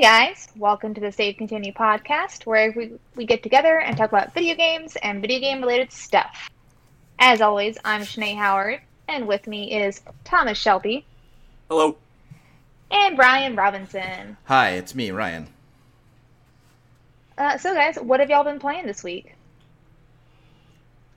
[0.00, 4.08] Hey guys, welcome to the Save Continue podcast, where we, we get together and talk
[4.08, 6.48] about video games and video game related stuff.
[7.18, 11.04] As always, I'm Shanae Howard, and with me is Thomas Shelby
[11.68, 11.98] Hello.
[12.90, 14.38] and Brian Robinson.
[14.46, 15.48] Hi, it's me, Ryan.
[17.36, 19.34] Uh, so, guys, what have y'all been playing this week?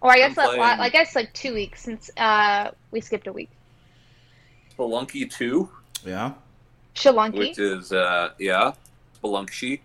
[0.01, 3.27] Or I guess I'm like, playing- I guess like two weeks since uh, we skipped
[3.27, 3.49] a week.
[4.77, 5.69] Spelunky 2,
[6.05, 6.33] Yeah.
[6.95, 7.37] Shalunky.
[7.39, 8.73] which is, uh, yeah,
[9.21, 9.79] Spelunky,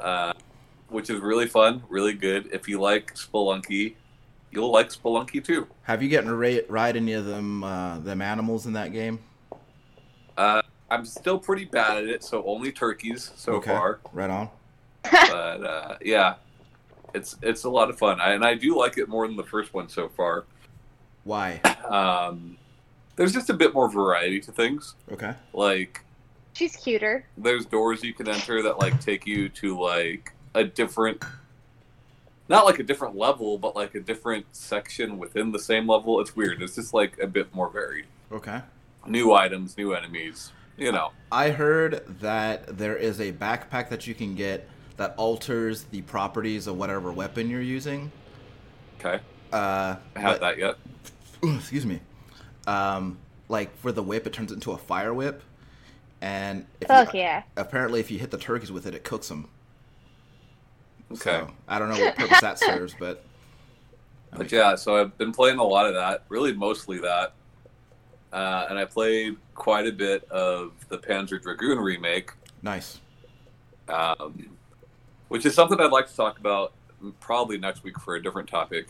[0.00, 0.32] uh,
[0.88, 2.48] which is really fun, really good.
[2.52, 3.94] If you like Spelunky,
[4.50, 5.66] you'll like Spelunky too.
[5.82, 9.18] Have you gotten to ra- ride any of them uh, them animals in that game?
[10.36, 13.70] Uh, I'm still pretty bad at it, so only turkeys so Okay.
[13.72, 14.00] far.
[14.12, 14.48] Right on.
[15.02, 16.36] But uh, yeah,
[17.14, 19.44] it's it's a lot of fun, I, and I do like it more than the
[19.44, 20.44] first one so far.
[21.24, 21.60] Why?
[21.88, 22.56] Um,
[23.18, 24.94] there's just a bit more variety to things.
[25.12, 25.34] Okay.
[25.52, 26.04] Like
[26.54, 27.24] She's cuter.
[27.36, 31.22] there's doors you can enter that like take you to like a different
[32.48, 36.34] not like a different level but like a different section within the same level it's
[36.34, 38.60] weird it's just like a bit more varied Okay.
[39.06, 44.14] new items new enemies you know I heard that there is a backpack that you
[44.14, 48.10] can get that alters the properties of whatever weapon you're using.
[48.98, 49.20] okay
[49.52, 50.76] Uh, i haven't but- that yet
[51.56, 52.00] excuse me.
[52.68, 55.42] Um, like for the whip, it turns into a fire whip,
[56.20, 57.42] and if Fuck you, yeah.
[57.56, 59.48] apparently if you hit the turkeys with it, it cooks them.
[61.12, 63.24] okay So, I don't know what purpose that serves, but
[64.32, 67.32] I but mean, yeah so i've been playing a lot of that really mostly that
[68.32, 72.32] uh, and i played quite a bit of the panzer dragoon remake
[72.62, 73.00] nice.
[73.88, 74.58] um,
[75.28, 76.72] which is something I'd like to talk about
[77.20, 78.88] probably next week for a different topic.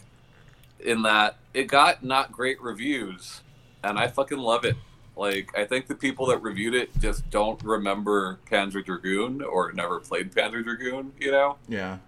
[0.81, 3.43] In that it got not great reviews,
[3.85, 4.77] and I fucking love it.
[5.17, 9.99] Like I think the people that reviewed it just don't remember Panzer Dragoon or never
[10.01, 11.99] played Panzer Dragoon, you know, Yeah.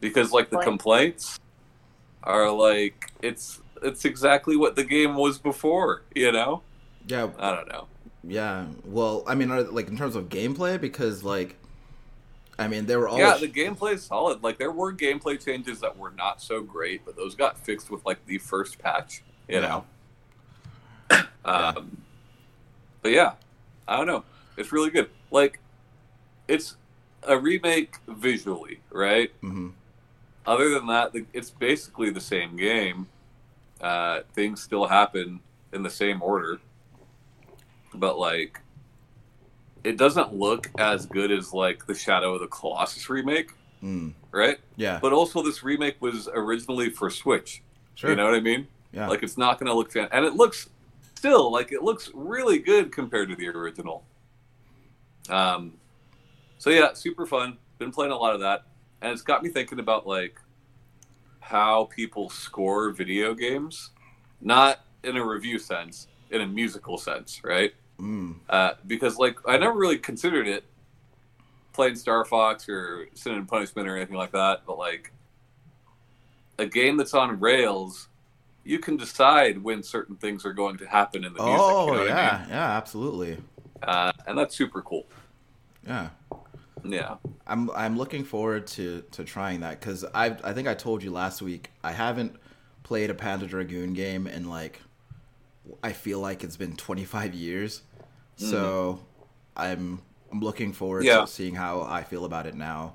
[0.00, 1.38] because like the complaints
[2.22, 6.62] are like it's it's exactly what the game was before, you know.
[7.06, 7.28] Yeah.
[7.38, 7.88] I don't know.
[8.24, 8.66] Yeah.
[8.84, 11.56] Well, I mean, are, like in terms of gameplay, because like,
[12.58, 14.42] I mean, they were all Yeah, the gameplay is solid.
[14.42, 18.04] Like there were gameplay changes that were not so great, but those got fixed with
[18.06, 19.22] like the first patch.
[19.46, 19.60] You Yeah.
[19.60, 19.84] know.
[21.46, 21.96] Um,
[23.02, 23.32] but yeah,
[23.86, 24.24] I don't know.
[24.56, 25.10] It's really good.
[25.30, 25.60] Like,
[26.48, 26.76] it's
[27.22, 29.30] a remake visually, right?
[29.40, 29.68] hmm
[30.46, 33.06] Other than that, it's basically the same game.
[33.80, 35.40] Uh, things still happen
[35.72, 36.58] in the same order,
[37.94, 38.60] but like,
[39.84, 43.50] it doesn't look as good as like the Shadow of the Colossus remake,
[43.84, 44.14] Mm.
[44.32, 44.58] right?
[44.76, 44.98] Yeah.
[45.02, 47.62] But also, this remake was originally for Switch.
[47.94, 48.10] Sure.
[48.10, 48.66] You know what I mean?
[48.92, 49.06] yeah.
[49.06, 50.70] Like, it's not going to look fan, and it looks
[51.16, 54.04] still like it looks really good compared to the original.
[55.28, 55.74] Um,
[56.58, 57.58] so yeah, super fun.
[57.78, 58.64] Been playing a lot of that,
[59.02, 60.38] and it's got me thinking about like
[61.40, 63.90] how people score video games,
[64.40, 67.72] not in a review sense, in a musical sense, right?
[68.00, 68.34] mm.
[68.48, 70.64] uh, because like I never really considered it
[71.72, 75.12] playing Star Fox or Sin and Punishment or anything like that, but like
[76.58, 78.08] a game that's on rails,
[78.66, 81.78] you can decide when certain things are going to happen in the music.
[81.78, 82.46] Oh you know what I yeah, mean?
[82.50, 83.38] yeah, absolutely.
[83.82, 85.08] uh, and that's super cool.
[85.86, 86.10] Yeah.
[86.84, 87.16] Yeah,
[87.46, 91.10] I'm I'm looking forward to to trying that because I I think I told you
[91.10, 92.36] last week I haven't
[92.82, 94.80] played a Panzer Dragoon game in like
[95.82, 97.82] I feel like it's been 25 years,
[98.36, 99.00] so
[99.56, 101.20] I'm I'm looking forward Yeah.
[101.22, 102.94] to seeing how I feel about it now.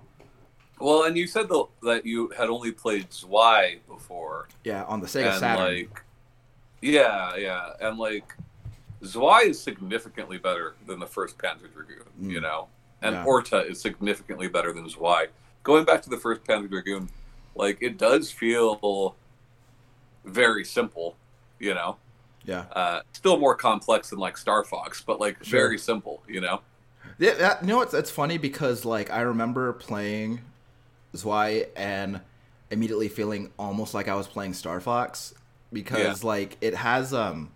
[0.82, 5.08] Well, and you said though that you had only played Zwei before, Yeah, on the
[5.08, 5.66] Sega and Saturn.
[5.66, 6.04] like,
[6.82, 8.36] yeah, yeah, and like
[9.06, 12.44] Zwei is significantly better than the first Panzer Dragoon, you Mm.
[12.44, 12.68] know,
[13.02, 13.26] and Yeah.
[13.26, 15.28] Orta is significantly better than Zwei.
[15.64, 17.10] Going back to the first Panzer Dragoon,
[17.56, 19.16] like it does feel
[20.26, 21.16] very simple,
[21.60, 21.98] you know,
[22.46, 25.60] yeah, uh, still more complex than like Star Fox, but like Sure.
[25.62, 26.62] very simple, you know.
[27.18, 27.34] yeah.
[27.36, 30.42] That, you know what's that's funny because like I remember playing
[31.16, 32.22] Zwei and
[32.70, 35.34] immediately feeling almost like I was playing Star Fox
[35.74, 37.52] because like it has um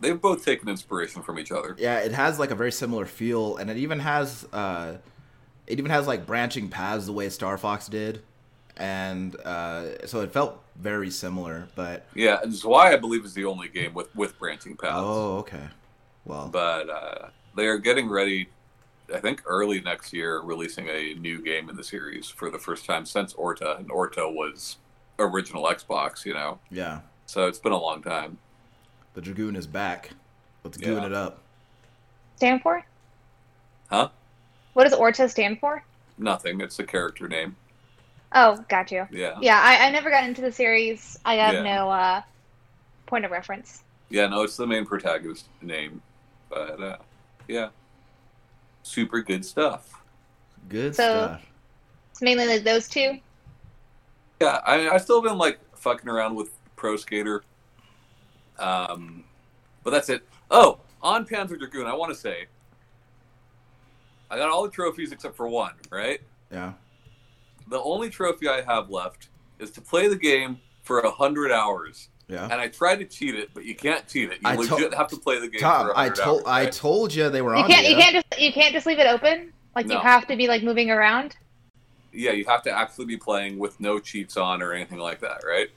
[0.00, 1.74] They've both taken inspiration from each other.
[1.78, 4.96] yeah it has like a very similar feel and it even has uh
[5.66, 8.22] it even has like branching paths the way star fox did
[8.76, 13.44] and uh so it felt very similar but Yeah, and Zwei I believe is the
[13.44, 14.94] only game with with branching paths.
[14.98, 15.66] oh okay
[16.24, 18.48] well but uh, they are getting ready.
[19.14, 22.84] I think early next year, releasing a new game in the series for the first
[22.84, 24.76] time since Orta, and Orta was
[25.18, 26.58] original Xbox, you know.
[26.70, 28.38] yeah So it's been a long time.
[29.14, 30.10] the dragoon is back
[30.62, 30.86] let's Yeah.
[30.88, 31.42] goon it up
[32.36, 32.84] Stand for?
[33.90, 34.10] Huh?
[34.74, 35.82] What does Orta stand for?
[36.18, 36.60] Nothing.
[36.60, 37.56] It's a character name.
[38.32, 39.08] Oh, got you.
[39.10, 39.38] Yeah.
[39.40, 41.18] Yeah, I, I never got into the series.
[41.24, 41.62] I have Yeah.
[41.62, 42.22] no uh,
[43.06, 43.82] point of reference.
[44.10, 46.00] Yeah, no, it's the main protagonist name.
[46.48, 46.96] But uh,
[47.48, 47.70] yeah,
[48.88, 50.02] super good stuff.
[50.68, 51.42] Good So- stuff.
[52.10, 53.20] It's mainly like those two.
[54.40, 57.44] Yeah, I mean, I still been like fucking around with Pro Skater.
[58.58, 59.24] Um,
[59.84, 60.26] but that's it.
[60.50, 62.46] Oh, on Panzer Dragoon, I want to say,
[64.30, 65.74] I got all the trophies except for one.
[65.90, 66.20] Right,
[66.50, 66.72] Yeah.
[67.68, 69.28] the only trophy I have left
[69.60, 72.08] is to play the game for a hundred hours.
[72.28, 72.44] Yeah.
[72.44, 74.34] And I tried to cheat it, but you can't cheat it.
[74.42, 76.46] You I to- legit have to play the game Tom, for a I told hours.
[76.46, 76.72] I right?
[76.72, 77.86] told you they were You on can't.
[77.88, 78.40] You can't just.
[78.40, 79.52] You can't just leave it open.
[79.74, 79.94] Like No.
[79.94, 81.36] you have to be like moving around.
[82.12, 85.42] yeah, you have to actually be playing with no cheats on or anything like that,
[85.46, 85.68] right?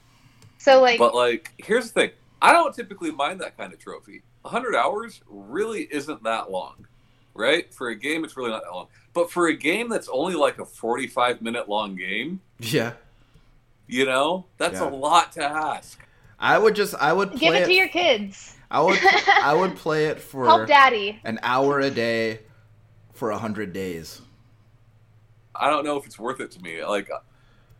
[0.58, 2.10] So like, But like, here's the thing:
[2.42, 4.22] I don't typically mind that kind of trophy.
[4.42, 6.86] 100 hours really isn't that long,
[7.34, 7.72] right?
[7.72, 8.88] For a game, it's really not that long.
[9.14, 12.92] But for a game that's only like a 45 minute long game, Yeah.
[13.86, 14.88] you know, that's Yeah.
[14.88, 15.98] a lot to ask.
[16.42, 18.56] I would just I would play give it to your kids.
[18.70, 18.98] I would
[19.42, 21.20] I would play it for Help daddy.
[21.24, 22.40] an hour a day
[23.14, 24.20] for a hundred days.
[25.54, 26.84] I don't know if it's worth it to me.
[26.84, 27.08] Like,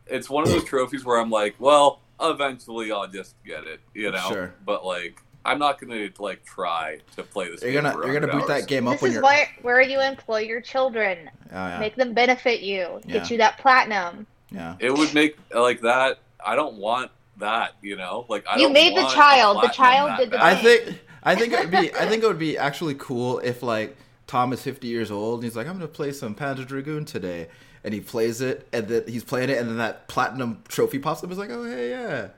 [0.06, 4.10] it's one of those trophies where I'm like, well, eventually I'll just get it, you
[4.12, 4.28] know.
[4.28, 4.54] Sure.
[4.64, 7.62] But like, I'm not gonna like try to play this.
[7.62, 8.60] You're game gonna you're gonna 100 boot hours.
[8.62, 11.28] that game up This when is you're where where you employ your children.
[11.50, 13.00] oh, yeah, Make them benefit you.
[13.06, 13.12] Yeah.
[13.14, 14.26] Get you that platinum.
[14.52, 14.76] yeah.
[14.78, 16.20] it would make like that.
[16.44, 18.26] I don't want that, you know.
[18.28, 19.62] Like I You don't made the child.
[19.62, 20.58] The child did the bad.
[20.58, 23.62] I think I think it would be I think it would be actually cool if
[23.62, 23.96] like
[24.26, 27.48] Tom is 50 years old and he's like I'm gonna play some Panzer Dragoon today
[27.84, 31.22] and he plays it and then he's playing it and then that platinum trophy pops
[31.22, 32.28] up he's like oh hey yeah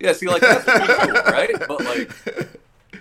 [0.00, 1.54] Yeah, see, like that's cool, right?
[1.68, 2.10] But like,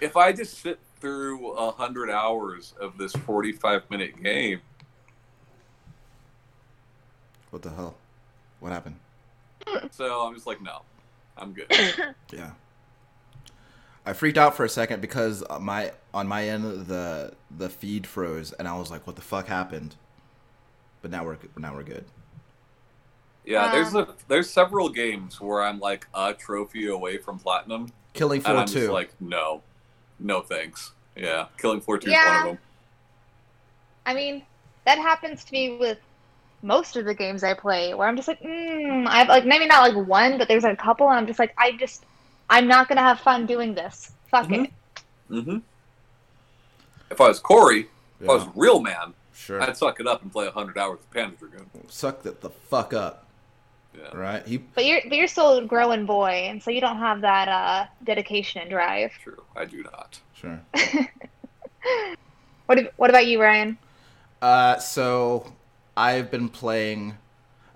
[0.02, 4.62] if I just sit through a hundred hours of this forty-five minute game,
[7.50, 7.96] what the hell
[8.60, 8.98] what happened
[9.92, 10.82] so I'm just like, no,
[11.42, 11.68] I'm good.
[12.32, 12.52] yeah
[14.06, 18.52] I freaked out for a second because my on my end the the feed froze
[18.54, 19.96] and I was like what the fuck happened
[21.02, 22.06] but now we're now we're good
[23.44, 27.92] Yeah, there's Um, a there's several games where I'm like a trophy away from platinum,
[28.14, 29.64] Killing and Floor I'm just 2 like, no,
[30.20, 30.94] no thanks.
[31.16, 32.26] Yeah, Killing Floor Two is Yeah.
[32.26, 32.60] one of them.
[34.06, 34.46] I mean,
[34.86, 36.00] that happens to me with
[36.62, 39.66] most of the games I play, where I'm just like, mm, I have like maybe
[39.68, 42.06] not like one, but there's a couple, and I'm just like, I just,
[42.50, 44.12] I'm not gonna have fun doing this.
[44.30, 44.64] Fuck Mhm.
[44.64, 44.72] it.
[45.30, 45.58] hmm
[47.10, 47.88] If I was Corey,
[48.22, 51.00] if I was Yeah, real man, sure I'd suck it up and play hundred hours
[51.00, 51.90] of Panzer Dragoon.
[51.90, 53.26] suck that the fuck up
[53.98, 54.16] Yeah.
[54.16, 57.22] right he But you're, but you're still a growing boy, and so you don't have
[57.22, 59.12] that uh, dedication and drive.
[59.24, 60.20] True, I do not.
[60.34, 60.60] sure
[62.66, 63.78] What, what about you, Ryan?
[64.42, 65.54] Uh, so
[66.02, 67.18] I've been playing.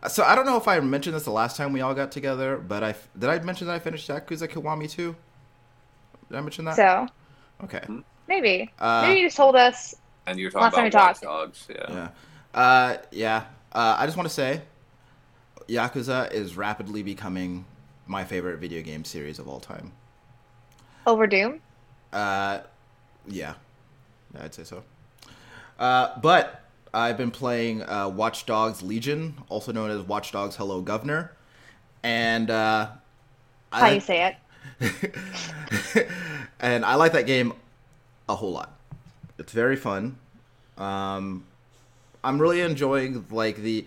[0.07, 2.57] So I don't know if I mentioned this the last time we all got together,
[2.57, 3.29] but I did.
[3.29, 5.15] I mention that I finished Yakuza Kiwami too.
[6.29, 6.75] Did I mention that?
[6.75, 7.07] So
[7.63, 7.83] okay.
[8.27, 9.93] maybe, Uh, maybe you just told us.
[10.25, 11.21] And you're talking Last time about Watch.
[11.21, 12.09] Dogs, yeah.
[12.55, 12.59] Yeah.
[12.59, 13.43] Uh, yeah.
[13.71, 14.61] Uh, I just want to say,
[15.67, 17.65] Yakuza is rapidly becoming
[18.07, 19.91] my favorite video game series of all time.
[21.05, 21.61] Over Doom.
[22.11, 22.61] Uh,
[23.27, 23.53] yeah,
[24.39, 24.83] I'd say so.
[25.77, 26.64] Uh, but
[26.95, 31.33] I've been playing uh, Watch Dogs Legion, also known as Watch Dogs Hello Governor,
[32.03, 32.87] and uh,
[33.71, 34.33] How I you say
[34.79, 36.07] it?
[36.61, 37.51] and I like that game
[38.29, 38.79] a whole lot.
[39.37, 40.17] It's very fun.
[40.77, 41.43] Um,
[42.23, 43.85] I'm really enjoying like the.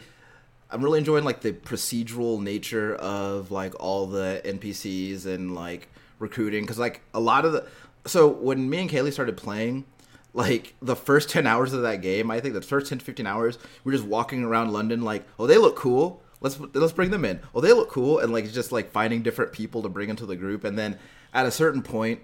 [0.70, 6.64] I'm really enjoying like the procedural nature of like all the NPCs and like recruiting
[6.64, 7.66] because like a lot of the.
[8.04, 9.86] So when me and Kaylee started playing,
[10.34, 13.26] like the first 10 hours of that game, I think the first 10 to 15
[13.26, 16.22] hours, we're just walking around London like, oh, they look cool.
[16.40, 17.40] Let's let's bring them in.
[17.52, 20.36] Oh, they look cool, and like just like finding different people to bring into the
[20.36, 20.96] group, and then
[21.34, 22.20] at a certain point,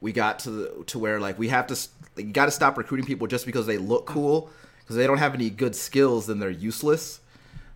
[0.00, 1.76] we got to the, to where like we have to
[2.16, 5.34] like, got to stop recruiting people just because they look cool because they don't have
[5.34, 7.20] any good skills, then they're useless.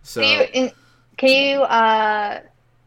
[0.01, 0.71] So Can you,
[1.17, 2.39] can you uh,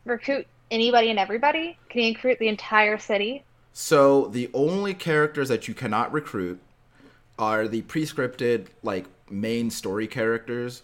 [0.04, 1.78] recruit anybody and everybody?
[1.90, 3.44] Can you recruit the entire city?
[3.74, 6.60] So the only characters that you cannot recruit
[7.38, 10.82] are the pre-scripted like main story characters,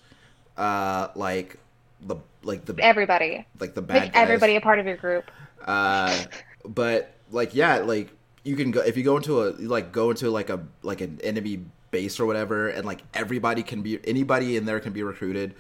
[0.56, 1.56] uh, like
[2.02, 3.46] the like the Everybody.
[3.60, 4.22] like the bad Make guys.
[4.22, 5.30] everybody a part of your group.
[5.64, 6.24] Uh,
[6.64, 8.10] but like yeah, like
[8.42, 11.20] you can go if you go into a like go into like a like an
[11.22, 15.54] enemy base or whatever, and like everybody can be anybody in there can be recruited.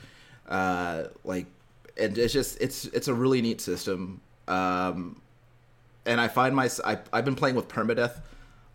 [0.48, 1.46] Uh, like
[1.96, 4.20] and it's just it's it's a really neat system.
[4.48, 5.20] Um,
[6.10, 8.20] and I find my I, I've been playing with permadeath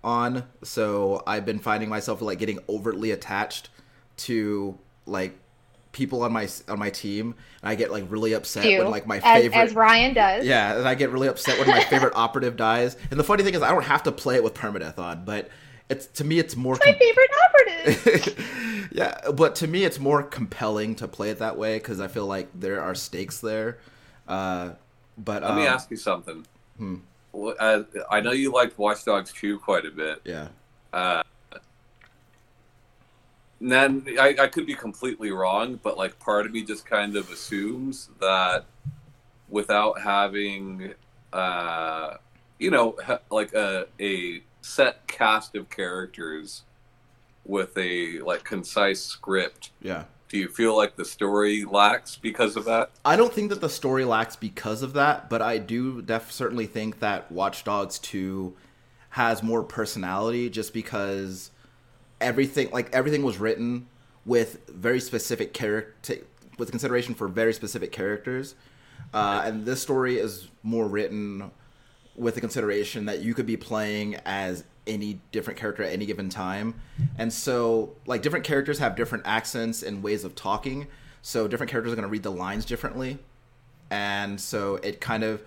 [0.04, 3.70] on, so I've been finding myself like getting overtly attached
[4.18, 5.38] to like
[5.92, 9.06] people on my on my team, and I get like really upset Do when like
[9.06, 9.60] my as, favorite.
[9.60, 10.46] as Ryan does.
[10.46, 12.96] Yeah, and I get really upset when my favorite operative dies.
[13.12, 15.50] And the funny thing is, I don't have to play it with permadeath on, but
[15.90, 16.78] it's to me, it's more.
[16.86, 18.90] My com- favorite operative.
[18.92, 22.28] yeah, but to me, it's more compelling to play it that way because I feel
[22.28, 23.80] like there are stakes there.
[24.26, 24.72] Uh,
[25.18, 26.46] but Let me um, ask you something.
[26.78, 26.96] hmm.
[27.36, 30.22] Uh, I know you liked Watch Dogs 2 quite a bit.
[30.24, 30.48] Yeah,
[30.94, 31.24] Uh,
[33.62, 37.30] then I, I could be completely wrong, but like part of me just kind of
[37.32, 38.66] assumes that
[39.50, 40.94] without having,
[41.34, 42.16] uh,
[42.60, 46.64] you know, ha- like a, a set cast of characters
[47.46, 50.06] with a like concise script, yeah.
[50.36, 52.92] Do you feel like the story lacks because of that?
[53.06, 56.66] I don't think that the story lacks because of that, but I do def- certainly
[56.66, 58.54] think that Watch Dogs 2
[59.12, 61.52] has more personality just because
[62.20, 63.88] everything like everything was written
[64.26, 66.18] with very specific character
[66.58, 68.56] with consideration for very specific characters.
[69.14, 71.50] Uh, and this story is more written
[72.18, 76.30] with the consideration that you could be playing as any different character at any given
[76.30, 76.76] time.
[77.18, 80.88] And so, like, different characters have different accents and ways of talking.
[81.22, 83.18] So, different characters are going to read the lines differently.
[83.90, 85.44] And so, it kind of,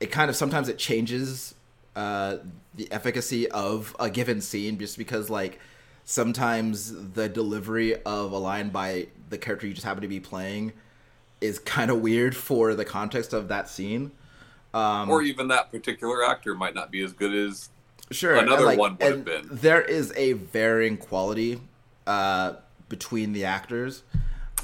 [0.00, 1.54] it kind of sometimes it changes
[1.94, 2.38] uh,
[2.74, 5.58] the efficacy of a given scene just because, like,
[6.04, 10.72] sometimes the delivery of a line by the character you just happen to be playing
[11.40, 14.12] is kind of weird for the context of that scene.
[14.72, 17.70] Um, or even that particular actor might not be as good as
[18.10, 19.48] sure another like, one would have been.
[19.50, 21.60] there is a varying quality
[22.06, 22.54] uh,
[22.88, 24.02] between the actors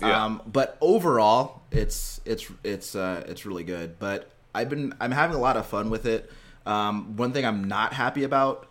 [0.01, 0.25] Yeah.
[0.25, 5.37] um, but overall it's it's it's uh, it's really good but i've been i'm having
[5.37, 6.31] a lot of fun with it
[6.67, 8.67] um, one thing i'm not happy about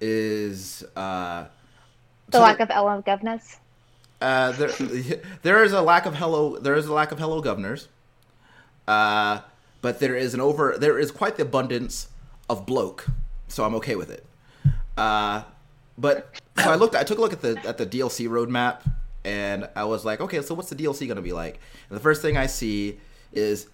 [0.00, 1.44] is uh,
[2.28, 3.58] The so lack of Ellen Governess.
[4.20, 4.70] uh, there,
[5.42, 6.56] there is a lack of hello.
[6.58, 7.88] There is a lack of hello governors.
[8.86, 9.40] Uh,
[9.80, 10.76] but there is an over.
[10.78, 12.08] There is quite the abundance
[12.50, 13.06] of bloke,
[13.52, 14.24] so I'm okay with it.
[14.96, 15.42] Uh,
[15.98, 16.94] but so I looked.
[16.94, 18.80] I took a look at the at the DLC roadmap,
[19.24, 21.60] and I was like, okay, so what's the DLC going to be like?
[21.88, 22.98] And the first thing I see
[23.32, 23.68] is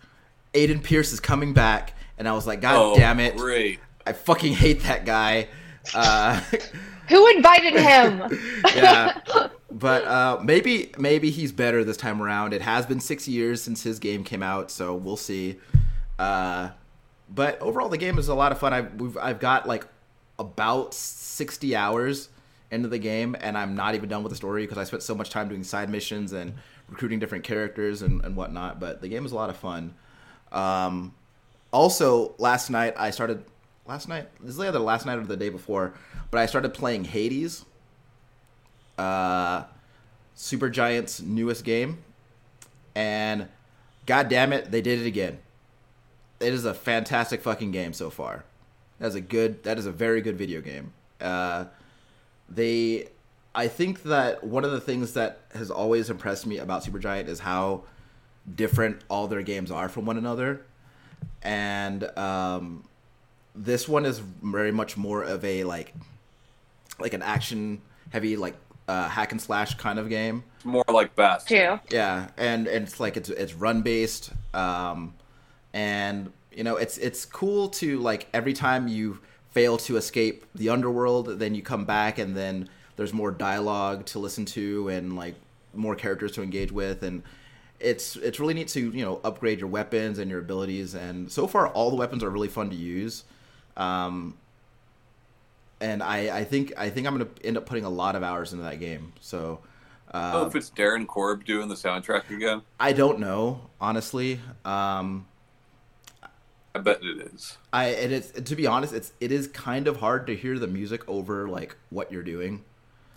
[0.54, 3.36] Aiden Pearce is coming back, and I was like, God oh, damn it!
[3.36, 3.80] Great.
[4.06, 5.48] I fucking hate that guy.
[5.94, 6.40] Uh,
[7.08, 8.38] Who invited him?
[8.76, 13.62] yeah but uh, maybe maybe he's better this time around it has been six years
[13.62, 15.58] since his game came out so we'll see
[16.18, 16.70] uh,
[17.32, 19.86] but overall the game is a lot of fun i've, I've got like
[20.38, 22.28] about 60 hours
[22.70, 25.14] into the game and i'm not even done with the story because i spent so
[25.14, 26.54] much time doing side missions and
[26.88, 29.94] recruiting different characters and, and whatnot but the game is a lot of fun
[30.52, 31.14] um,
[31.72, 33.44] also last night i started
[33.86, 35.92] last night this is either last night or the day before
[36.30, 37.64] but i started playing hades
[38.98, 39.64] uh,
[40.36, 41.98] Supergiant's newest game,
[42.94, 43.48] and
[44.06, 45.38] god damn it, they did it again.
[46.40, 48.44] It is a fantastic fucking game so far.
[48.98, 49.64] That's a good.
[49.64, 50.92] That is a very good video game.
[51.20, 51.66] Uh,
[52.48, 53.08] they,
[53.54, 57.40] I think that one of the things that has always impressed me about Supergiant is
[57.40, 57.82] how
[58.54, 60.64] different all their games are from one another,
[61.42, 62.84] and um,
[63.54, 65.92] this one is very much more of a like,
[66.98, 67.80] like an action
[68.10, 68.54] heavy like
[68.88, 70.44] uh, hack and slash kind of game.
[70.64, 71.48] More like best.
[71.48, 71.78] Too.
[71.90, 75.14] Yeah, and, and it's like it's it's run based, um,
[75.72, 79.20] and you know it's it's cool to like every time you
[79.50, 84.18] fail to escape the underworld, then you come back and then there's more dialogue to
[84.18, 85.34] listen to and like
[85.74, 87.22] more characters to engage with and
[87.78, 91.46] it's it's really neat to you know upgrade your weapons and your abilities and so
[91.46, 93.24] far all the weapons are really fun to use
[93.78, 94.34] um,
[95.80, 98.52] and I, I think I think I'm gonna end up putting a lot of hours
[98.52, 99.12] into that game.
[99.20, 99.60] So
[100.12, 102.62] don't uh, if it's Darren Korb doing the soundtrack again.
[102.78, 104.40] I don't know honestly.
[104.64, 105.26] Um,
[106.74, 107.56] I bet it is.
[107.72, 110.66] I it is to be honest, it's it is kind of hard to hear the
[110.66, 112.64] music over like what you're doing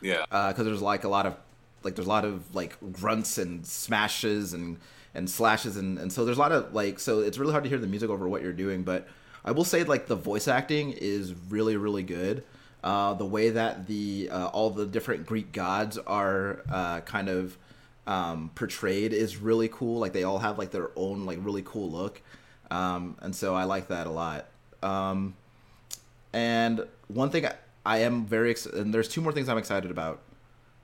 [0.02, 0.26] Yeah.
[0.30, 1.36] because there's like a lot of
[1.84, 4.78] like there's a lot of like grunts and smashes and
[5.14, 7.70] and slashes and and so there's a lot of like so it's really hard to
[7.70, 8.84] hear the music over what you're doing.
[8.84, 9.08] But
[9.44, 12.44] I will say like the voice acting is really really good.
[12.84, 17.58] Uh, the way that the uh, all the different Greek gods are uh, kind of
[18.08, 20.00] um, portrayed is really cool.
[20.00, 22.22] Like they all have like their own like really cool look,
[22.72, 24.48] um, and so I like that a lot.
[24.82, 25.36] Um,
[26.34, 29.92] and one thing I, I am very ex- and there's two more things I'm excited
[29.92, 30.22] about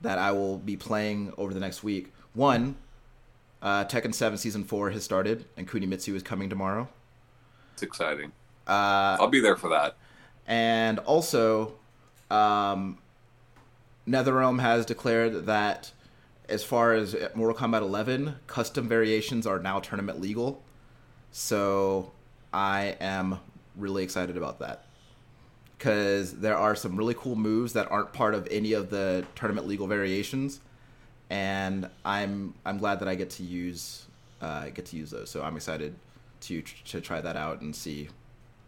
[0.02, 2.14] that I will be playing over the next week.
[2.34, 2.76] One,
[3.62, 6.88] uh, Tekken 7 Season 4 has started, and Kunimitsu is coming tomorrow.
[7.74, 8.32] It's exciting.
[8.68, 9.96] Uh, I'll be there for that.
[10.46, 11.74] and also,
[12.30, 12.98] um,
[14.08, 15.92] NetherRealm has declared that
[16.50, 20.62] as far as Mortal Kombat 11, custom variations are now tournament legal.
[21.38, 22.14] So
[22.52, 23.40] I am
[23.76, 24.86] really excited about that
[25.78, 29.68] because there are some really cool moves that aren't part of any of the tournament
[29.68, 30.62] legal variations,
[31.30, 34.08] and I'm I'm glad that I get to use
[34.42, 35.30] uh, get to use those.
[35.30, 35.94] So I'm excited
[36.42, 38.10] to to try that out and see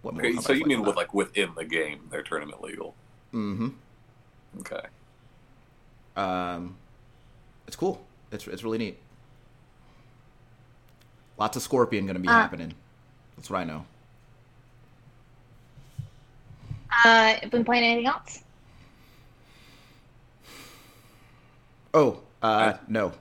[0.04, 0.14] what.
[0.18, 2.94] Okay, so you mean with like within the game, they're tournament legal?
[3.34, 3.70] Mm-hmm.
[4.60, 4.86] Okay.
[6.16, 6.78] Um,
[7.66, 8.06] it's cool.
[8.32, 9.00] It's it's really neat.
[11.39, 12.74] Lots of Scorpion going to be uh, happening.
[13.38, 13.86] That's what I know.
[17.05, 18.43] Uh, been playing anything else?
[21.93, 23.13] Oh, uh, no.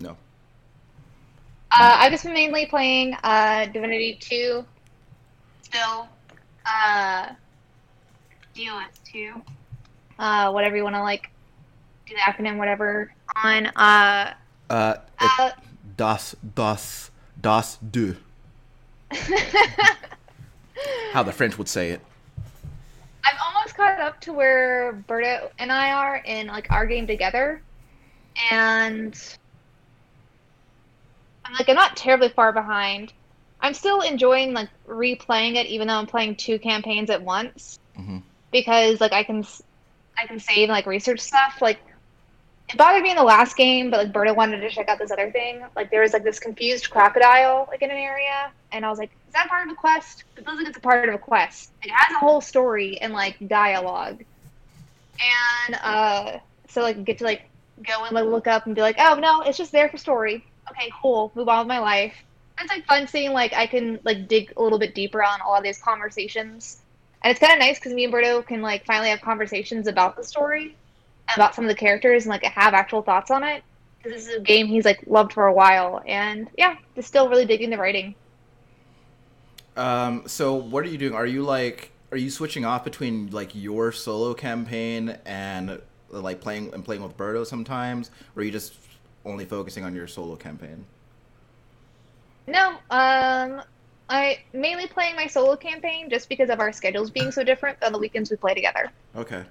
[0.00, 0.10] No.
[0.10, 0.14] Uh,
[1.70, 4.64] I've just been mainly playing uh, Divinity 2
[5.62, 6.08] still.
[6.66, 7.28] Uh,
[8.54, 9.42] DOS 2.
[10.18, 11.30] Uh, whatever you want to like
[12.06, 13.12] do the acronym, whatever.
[13.36, 14.34] On uh,
[14.70, 15.50] uh, uh
[15.96, 17.10] Das Das
[17.40, 18.16] Das Du.
[21.12, 22.00] How the French would say it.
[23.24, 27.62] I'm almost caught up to where Berto and I are in like our game together,
[28.50, 29.16] and
[31.44, 33.12] I'm like I'm not terribly far behind.
[33.60, 38.18] I'm still enjoying like replaying it, even though I'm playing two campaigns at once, mm-hmm.
[38.52, 39.44] because like I can
[40.18, 41.58] I can save like research stuff.
[41.62, 41.78] Like
[42.68, 45.10] it bothered me in the last game, but like Berto wanted to check out this
[45.10, 45.62] other thing.
[45.76, 49.10] Like there was like this confused crocodile like in an area, and I was like,
[49.28, 50.24] is that part of a quest?
[50.36, 51.72] It feels like it's a part of a quest.
[51.82, 54.24] It has a whole story and like dialogue,
[55.66, 57.42] and uh, so like get to like
[57.82, 60.44] go and like look up and be like, oh no, it's just there for story.
[60.70, 61.32] Okay, cool.
[61.34, 62.14] Move on with my life.
[62.58, 65.54] It's like fun seeing like I can like dig a little bit deeper on all
[65.54, 66.80] of these conversations,
[67.22, 70.16] and it's kind of nice because me and Berto can like finally have conversations about
[70.16, 70.76] the story
[71.34, 73.62] about some of the characters and like have actual thoughts on it.
[73.98, 77.28] Because this is a game he's like loved for a while, and yeah, just still
[77.28, 78.14] really digging the writing.
[79.76, 81.14] Um, so what are you doing?
[81.14, 86.72] Are you like are you switching off between like your solo campaign and like playing
[86.74, 88.74] and playing with Berto sometimes, or are you just
[89.24, 90.84] only focusing on your solo campaign?
[92.46, 93.62] No, um,
[94.10, 97.90] I mainly playing my solo campaign just because of our schedules being so different on
[97.90, 98.92] the weekends we play together.
[99.16, 99.44] Okay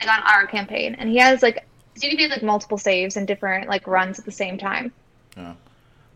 [0.00, 3.16] like on our campaign, and he has like so you can do like multiple saves
[3.16, 4.92] and different like runs at the same time.
[5.36, 5.54] Yeah,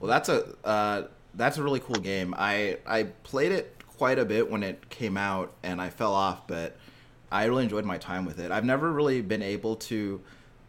[0.01, 2.35] well, that's a uh, that's a really cool game.
[2.37, 6.47] I I played it quite a bit when it came out, and I fell off,
[6.47, 6.77] but
[7.31, 8.51] I really enjoyed my time with it.
[8.51, 10.21] I've never really been able to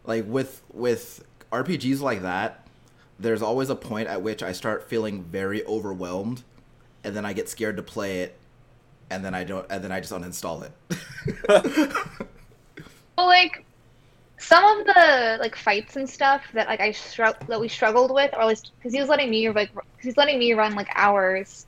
[0.04, 2.66] like with with RPGs like that.
[3.18, 6.42] There's always a point at which I start feeling very overwhelmed,
[7.04, 8.36] and then I get scared to play it,
[9.10, 12.18] and then I don't, and then I just uninstall it.
[13.24, 13.64] Well, like
[14.36, 18.34] some of the like fights and stuff that like I strugg- that we struggled with,
[18.34, 19.70] or at least because he was letting me like
[20.02, 21.66] he's letting me run like hours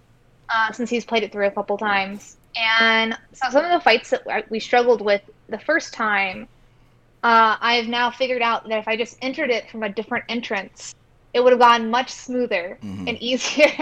[0.55, 4.11] uh, since he's played it through a couple times, and so some of the fights
[4.11, 6.43] that we struggled with the first time,
[7.23, 10.27] uh, I have now figured out that if I just entered it from a different
[10.29, 10.95] entrance,
[11.33, 13.09] it would have gone much smoother mm-hmm.
[13.09, 13.73] and easier.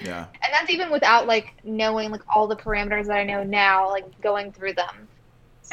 [0.00, 3.88] yeah, and that's even without like knowing like all the parameters that I know now,
[3.88, 5.06] like going through them.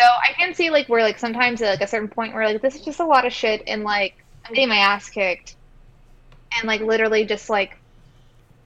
[0.01, 2.61] So I can see like where like sometimes at like a certain point where like
[2.61, 5.55] this is just a lot of shit and like I'm getting my ass kicked,
[6.57, 7.77] and like literally just like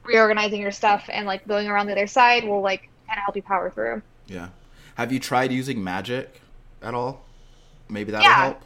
[0.06, 3.36] reorganizing your stuff and like going around the other side will like kind of help
[3.36, 4.02] you power through.
[4.28, 4.50] Yeah.
[4.96, 6.42] Have you tried using magic
[6.82, 7.26] at all?
[7.90, 8.46] Maybe that'll yeah.
[8.46, 8.62] help.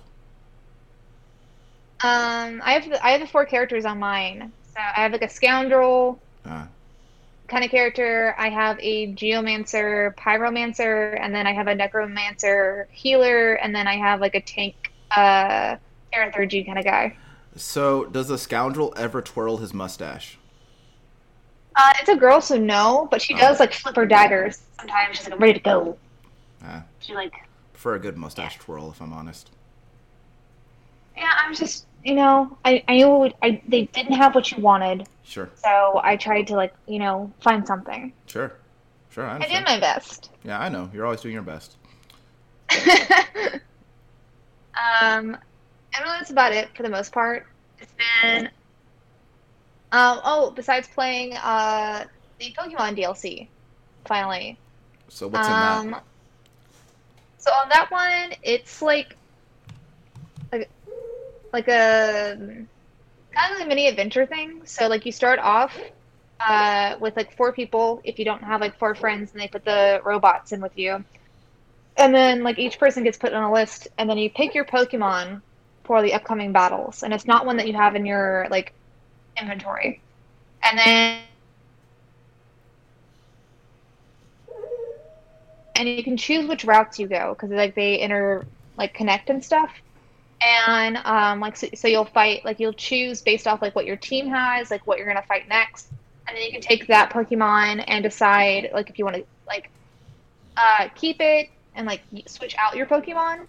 [2.02, 4.52] Um, I have the, I have the four characters on mine.
[4.76, 6.66] So I have like a scoundrel, uh
[7.50, 8.36] kind of character.
[8.38, 13.98] I have a geomancer, pyromancer, and then I have a necromancer healer, and then I
[13.98, 15.78] have like a tank, uh,
[16.14, 17.16] Aerotheurge kind of guy.
[17.56, 20.38] So, does the scoundrel ever twirl his mustache?
[21.76, 25.18] Uh, it's a girl, so no, but she does like flip her daggers sometimes.
[25.18, 25.98] She's like, I'm ready to go.
[26.64, 27.34] Uh, she like
[27.74, 28.64] for a good mustache yeah.
[28.64, 29.52] twirl, if I'm honest.
[31.16, 35.08] Yeah, I'm just you know, I I knew I they didn't have what you wanted.
[35.24, 35.50] Sure.
[35.56, 38.14] So I tried to like you know find something.
[38.26, 38.54] Sure,
[39.10, 39.26] sure.
[39.26, 40.30] I, I did my best.
[40.44, 40.90] Yeah, I know.
[40.94, 41.76] You're always doing your best.
[42.72, 42.78] um,
[45.02, 47.48] and know that's about it for the most part.
[47.80, 48.46] It's been.
[49.92, 50.22] Um.
[50.24, 52.06] Oh, besides playing uh
[52.40, 53.48] the Pokemon DLC,
[54.06, 54.58] finally.
[55.10, 56.04] So what's in um, that?
[57.40, 59.19] So on that one, it's like like
[61.54, 64.62] like a kind of a mini adventure thing.
[64.66, 65.78] So like you start off
[66.40, 68.02] uh, with like four people.
[68.04, 71.04] If you don't have like four friends, and they put the robots in with you,
[71.98, 74.66] and then like each person gets put on a list, and then you pick your
[74.66, 75.42] Pokemon
[75.86, 78.74] for the upcoming battles, and it's not one that you have in your like
[79.40, 80.02] inventory.
[80.64, 81.20] And then
[85.76, 88.46] and you can choose which routes you go because like they inter
[88.78, 89.72] like connect and stuff.
[90.42, 93.98] And um, like so, so you'll fight like you'll choose based off like what your
[93.98, 95.90] team has, like what you're gonna fight next,
[96.28, 99.70] and then you can take that Pokemon and decide like if you want to like
[100.56, 103.48] uh, keep it and like switch out your Pokemon,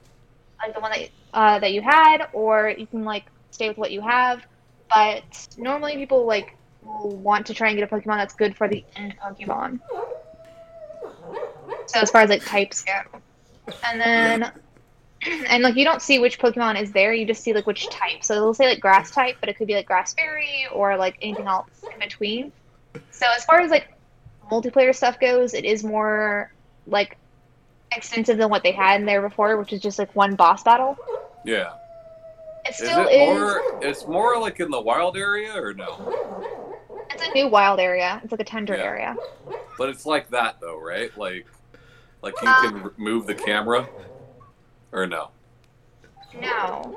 [0.62, 3.92] like the one that uh, that you had, or you can like stay with what
[3.92, 4.42] you have.
[4.88, 8.84] But normally people like want to try and get a Pokemon that's good for the
[8.96, 9.80] end Pokemon.
[11.86, 13.00] So as far as like types go,
[13.84, 14.52] and then
[15.48, 18.22] and like you don't see which Pokemon is there, you just see like which type.
[18.22, 21.16] So it'll say like Grass type, but it could be like Grass Fairy or like
[21.20, 22.52] anything else in between.
[23.10, 23.88] So as far as like
[24.50, 26.50] multiplayer stuff goes, it is more
[26.86, 27.16] like
[27.94, 30.96] extensive than what they had in there before, which is just like one boss battle.
[31.44, 31.72] Yeah.
[32.66, 33.28] It Is still it is.
[33.28, 33.62] more?
[33.82, 35.98] It's more like in the wild area, or no?
[37.12, 38.20] It's a new wild area.
[38.22, 38.84] It's like a tundra Yeah.
[38.84, 39.18] area.
[39.78, 41.16] But it's like that though, right?
[41.16, 41.46] Like,
[42.22, 43.88] like you Uh, can move the camera,
[44.92, 45.30] or no?
[46.40, 46.96] No.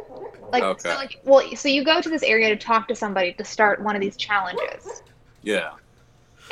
[0.51, 0.89] Like Okay.
[0.89, 3.81] so like well so you go to this area to talk to somebody to start
[3.81, 5.01] one of these challenges.
[5.41, 5.71] Yeah.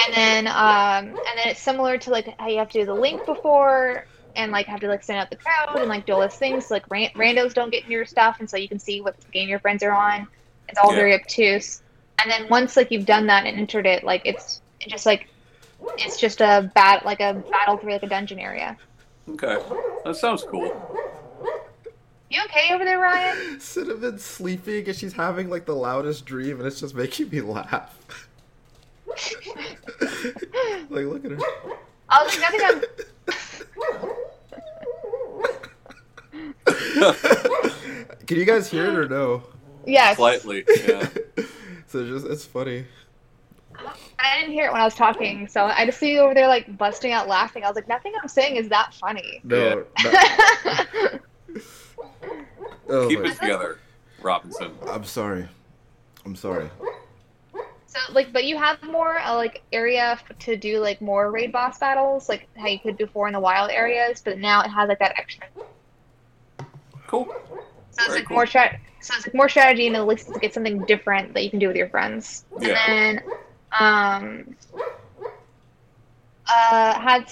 [0.05, 2.93] And then um and then it's similar to like how you have to do the
[2.93, 6.21] link before and like have to like send out the crowd and like do all
[6.21, 8.79] those things so, like ran- randos don't get in your stuff and so you can
[8.79, 10.27] see what game your friends are on.
[10.69, 10.95] It's all Yeah.
[10.99, 11.83] very obtuse.
[12.23, 15.27] And then once like you've done that and entered it, like it's it just like
[15.97, 18.75] it's just a bat like a battle through like a dungeon area.
[19.29, 19.57] Okay.
[20.05, 20.71] That sounds cool.
[22.31, 23.59] You okay over there, Ryan?
[23.59, 27.93] Cinnamon's sleeping and she's having like the loudest dream and it's just making me laugh.
[30.89, 31.39] like look at her.
[32.07, 32.83] I was like, nothing.
[38.27, 39.43] Can you guys hear it or no?
[39.85, 40.15] yes.
[40.15, 40.63] Slightly.
[40.87, 41.09] Yeah.
[41.87, 42.85] so just it's funny.
[44.19, 46.47] I didn't hear it when I was talking, so I just see you over there
[46.47, 47.65] like busting out laughing.
[47.65, 49.41] I was like, nothing I'm saying is that funny.
[49.43, 49.83] No.
[50.01, 51.19] no-
[52.91, 53.79] oh Keep my- it together,
[54.21, 54.71] Robinson.
[54.87, 55.47] I'm sorry.
[56.25, 56.69] I'm sorry.
[57.87, 61.79] so like, but you have more uh, like area to do like more raid boss
[61.79, 64.99] battles, like how you could before in the wild areas, but now it has like
[64.99, 65.47] that extra.
[67.07, 67.25] Cool.
[67.25, 68.35] So it's Very like cool.
[68.35, 68.79] more strat.
[69.01, 71.57] So it's like more strategy, and at least to get something different that you can
[71.59, 72.45] do with your friends.
[72.59, 72.77] Yeah.
[72.87, 73.23] And then,
[73.79, 74.55] um,
[76.47, 77.31] uh, had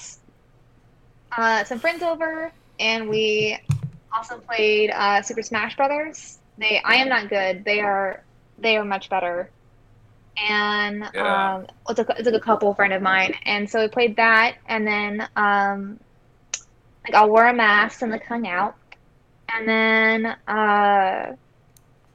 [1.38, 3.60] uh, some friends over, and we
[4.16, 6.40] also played uh, Super Smash Brothers.
[6.58, 7.64] They, I am not good.
[7.66, 8.24] They are,
[8.58, 9.50] they are much better.
[10.48, 11.56] And Yeah.
[11.56, 14.56] um, it's a it's like a couple friend of mine, and so we played that,
[14.68, 16.00] and then um,
[17.06, 18.76] like I wore a mask and like hung out,
[19.54, 21.34] and then uh,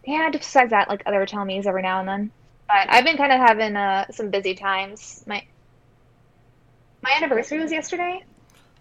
[0.07, 2.30] yeah, just besides that, like other Tomies every now and then.
[2.66, 5.22] But I've been kind of having uh, some busy times.
[5.26, 5.42] My
[7.02, 8.22] my anniversary was yesterday.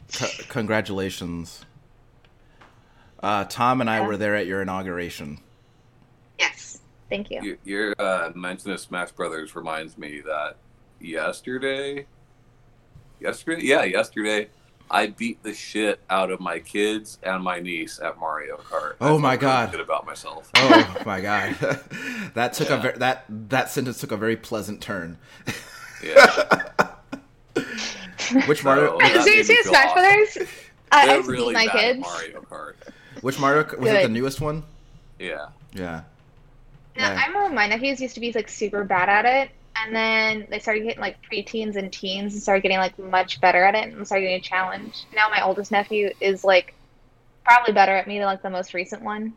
[0.08, 1.66] C- congratulations.
[3.24, 4.08] Uh, Tom and I Yeah.
[4.08, 5.40] were there at your inauguration.
[6.38, 7.42] Yes, thank you.
[7.42, 10.58] You- Your uh, mention of Smash Brothers reminds me that
[11.00, 12.06] yesterday,
[13.22, 14.50] yesterday, yeah, yesterday,
[14.92, 18.96] I beat the shit out of my kids and my niece at Mario Kart.
[19.00, 19.72] I Oh felt my really God.
[19.72, 20.52] Good about myself.
[20.58, 21.56] Oh my god,
[22.34, 25.18] that took a ver- that that sentence took a very pleasant turn.
[26.04, 26.64] Yeah,
[28.48, 29.00] Which Mario?
[29.00, 29.94] So- so you me see Smash.
[29.94, 30.38] Brothers?
[30.92, 32.02] Uh, I they're beat my bad at kids.
[32.02, 32.74] Mario Kart.
[33.24, 33.66] Which Mario?
[33.80, 34.64] Was it the newest one?
[35.18, 36.04] Yeah, Yeah.
[36.98, 37.20] No, Yeah.
[37.24, 39.50] I remember my nephews used to be like super bad at it,
[39.82, 43.64] and then they started getting like preteens and teens and started getting like much better
[43.64, 45.06] at it and started getting a challenge.
[45.16, 46.74] Now my oldest nephew is like
[47.46, 49.34] probably better at me than like the most recent one.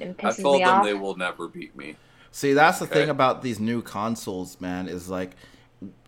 [0.00, 0.84] And I told me them off.
[0.84, 1.96] they will never beat me.
[2.32, 2.94] See, that's the Okay.
[2.94, 4.86] thing about these new consoles, man.
[4.86, 5.30] Is like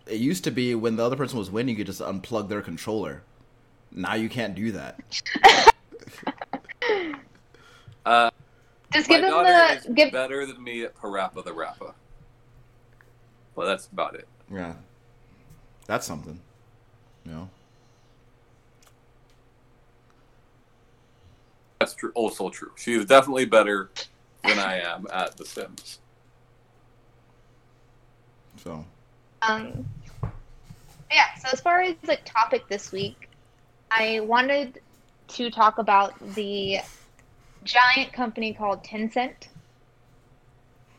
[0.06, 2.60] it used to be when the other person was winning, you could just unplug their
[2.62, 3.22] controller.
[3.90, 5.00] Now you can't do that.
[8.04, 8.30] Uh,
[8.92, 10.10] Just my give them daughter is the give.
[10.12, 11.94] better than me at PaRappa the Rapper.
[13.54, 14.26] Well, that's about it.
[14.52, 14.74] Yeah,
[15.86, 16.40] that's something.
[17.24, 17.50] You know.
[21.78, 22.10] That's true.
[22.14, 22.72] Also true.
[22.76, 23.90] She is definitely better
[24.44, 26.00] than I am at The Sims.
[28.56, 28.84] So
[29.42, 29.84] Um,
[31.12, 31.34] yeah.
[31.40, 33.28] So as far as like topic this week,
[33.90, 34.80] I wanted
[35.28, 36.78] to talk about the
[37.64, 39.48] giant company called Tencent.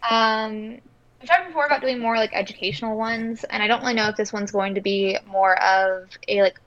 [0.10, 0.80] Um,
[1.22, 4.18] I've talked before about doing more like educational ones, and I don't really know if
[4.18, 6.60] this one's going to be more of a like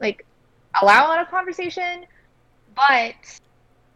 [0.00, 0.26] like
[0.80, 2.04] allow a lot of conversation,
[2.74, 3.14] but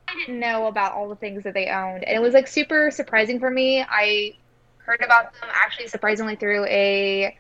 [0.09, 2.90] I didn't know about all the things that they owned, and it was like super
[2.90, 3.83] surprising for me.
[3.83, 4.35] I
[4.79, 7.37] heard about them actually surprisingly through a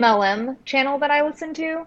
[0.00, 1.86] MLM channel that I listened to,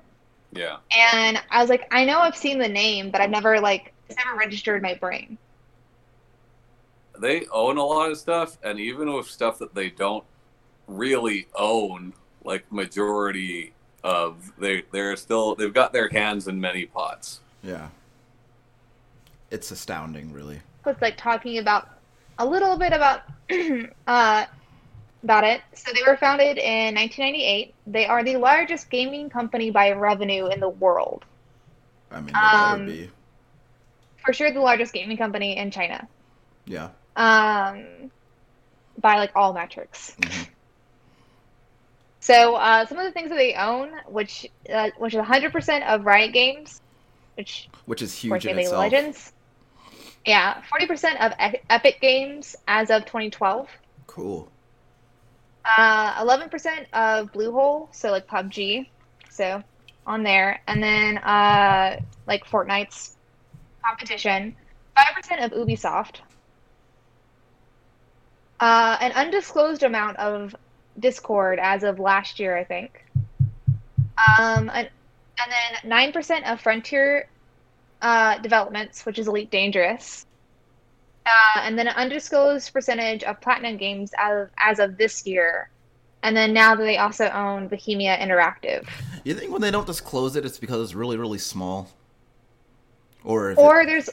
[0.56, 0.78] Yeah.
[0.98, 4.18] and I was like, I know I've seen the name, but I've never like it's
[4.24, 5.38] never registered in my brain.
[7.20, 10.24] They own a lot of stuff, and even with stuff that they don't
[10.88, 12.14] really own,
[12.44, 17.42] like majority of they they're still they've got their hands in many pots.
[17.64, 17.90] Yeah.
[19.52, 20.62] It's astounding, really.
[20.86, 21.90] was like talking about
[22.38, 23.22] a little bit about
[24.08, 24.46] uh,
[25.26, 25.62] about it.
[25.74, 27.74] So they were founded in 1998.
[27.88, 31.26] They are the largest gaming company by revenue in the world.
[32.12, 33.12] I mean, they Um, be.
[34.24, 36.08] For sure, the largest gaming company in China.
[36.66, 36.90] Yeah.
[37.16, 38.12] Um,
[39.00, 40.16] by like all metrics.
[40.20, 40.48] Mhm.
[42.20, 46.06] So uh, some of the things that they own, which uh, which is 100% of
[46.06, 46.82] Riot Games,
[47.36, 48.80] which Which is huge in League itself.
[48.82, 49.32] Legends.
[50.26, 51.34] Yeah, 40% of
[51.70, 53.70] Epic Games as of 2012.
[54.08, 54.52] Cool.
[55.66, 58.88] Uh, 11% of Bluehole, so like PUBG,
[59.30, 59.64] so
[60.06, 63.18] on there, and then uh, like Fortnite's
[63.84, 64.56] competition.
[64.98, 66.18] 5% of Ubisoft.
[68.60, 70.56] Uh, an undisclosed amount of
[71.00, 73.04] Discord as of last year, I think.
[74.40, 74.90] Um, and,
[75.38, 75.52] and
[75.84, 77.28] then 9% of Frontier
[78.02, 80.26] uh, Developments, which is Elite Dangerous.
[81.26, 85.70] Uh, and then an undisclosed percentage of Platinum Games as of, as of this year.
[86.24, 88.88] And then now that they also own Bohemia Interactive.
[89.24, 91.90] You think when they don't disclose it, it's because it's really, really small?
[93.24, 94.10] Or if it- Or there's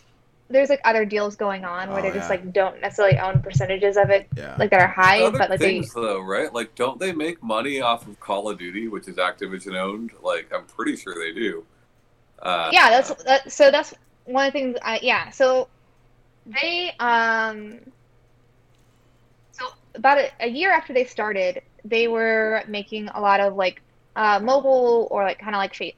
[0.50, 3.96] there's like other deals going on where Oh, they just like don't necessarily own percentages
[3.96, 4.54] of it yeah.
[4.58, 6.52] like that are high, Other but like they things though, right?
[6.52, 10.10] Like, don't they make money off of Call of Duty, which is Activision owned?
[10.22, 11.64] Like, I'm pretty sure they do.
[12.42, 13.94] Uh, yeah that's that, so that's
[14.26, 15.68] one of the things I, yeah so
[16.46, 17.80] they um
[19.52, 23.82] so about a, a year after they started they were making a lot of like
[24.16, 25.92] uh mobile or like kind of like fa-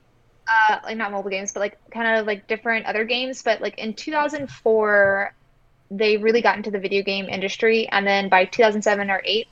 [0.49, 3.79] uh like not mobile games but like kind of like different other games but like
[3.79, 5.33] in 2004
[5.91, 9.47] they really got into the video game industry and then by 2007 or 8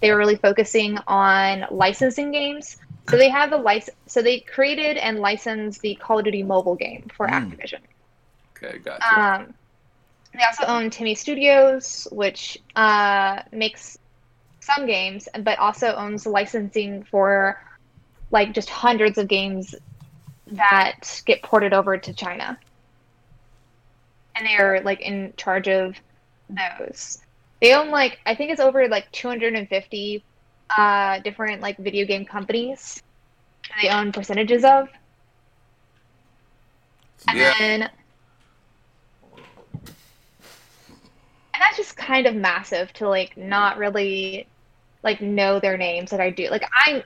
[0.00, 2.76] they were really focusing on licensing games
[3.08, 6.76] so they have the license so they created and licensed the call of duty mobile
[6.76, 7.52] game for Mm.
[7.52, 7.80] activision
[8.56, 9.06] Okay, gotcha.
[9.14, 9.54] um,
[10.38, 13.96] they also own TiMi Studios, which uh, makes
[14.60, 17.56] some games, but also owns licensing for
[18.30, 19.74] like just hundreds of games
[20.46, 22.58] that get ported over to China.
[24.36, 25.96] And they're like in charge of
[26.48, 27.18] those.
[27.60, 30.24] They own like I think it's over like 250
[30.76, 33.00] uh, different like video game companies.
[33.82, 34.88] They own percentages of.
[37.28, 37.54] And Yeah.
[37.58, 37.90] then
[41.56, 44.46] and that's just kind of massive to like not really
[45.02, 46.50] like know their names that I do.
[46.50, 47.02] Like I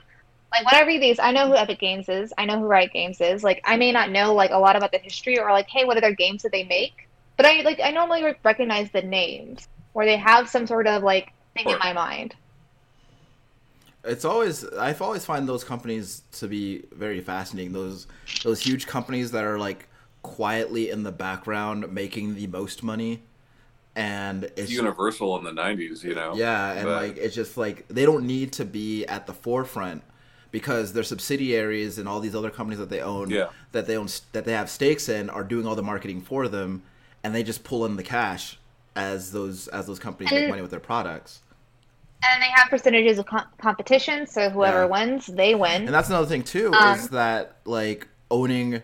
[0.51, 2.91] like when I read these, I know who Epic Games is, I know who Riot
[2.91, 3.45] Games is.
[3.45, 5.95] Like I may not know like a lot about the history or like, hey, what
[5.95, 7.07] are their games that they make?
[7.37, 11.31] But I like I normally recognize the names or they have some sort of like
[11.55, 12.35] thing in my mind.
[14.03, 17.71] It's always I've always find those companies to be very fascinating.
[17.71, 18.07] Those
[18.43, 19.87] those huge companies that are like
[20.23, 23.23] quietly in the background making the most money,
[23.95, 26.33] and It's it's Universal in the '90s, you know.
[26.35, 30.03] yeah, and But- like it's just like they don't need to be at the forefront
[30.51, 33.47] because their subsidiaries and all these other companies that they own Yeah.
[33.71, 36.83] that they own that they have stakes in are doing all the marketing for them,
[37.23, 38.57] and they just pull in the cash
[38.95, 41.41] as those as those companies make money with their products.
[42.23, 44.85] And they have percentages of com- competition, so whoever Yeah.
[44.85, 45.85] wins, they win.
[45.85, 48.83] And that's another thing too Um, is that like owning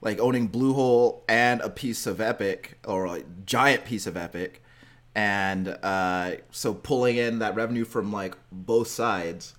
[0.00, 4.62] like owning Bluehole and a piece of Epic or a giant piece of Epic
[5.14, 9.54] and uh so pulling in that revenue from like both sides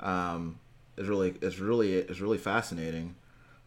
[0.00, 0.58] um
[0.96, 3.14] is really is really is really fascinating.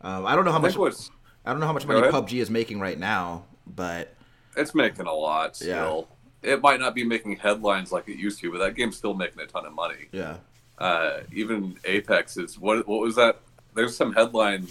[0.01, 1.09] Um I don't know how I much what's
[1.45, 2.01] I don't know how much money.
[2.01, 4.13] PUBG is making right now, but
[4.55, 6.07] it's making a lot still.
[6.41, 9.41] It might not be making headlines like it used to, but that game's still making
[9.41, 10.07] a ton of money.
[10.11, 10.37] yeah.
[10.77, 12.87] Uh, even Apex is what?
[12.87, 13.41] What was that?
[13.73, 14.67] There's some headline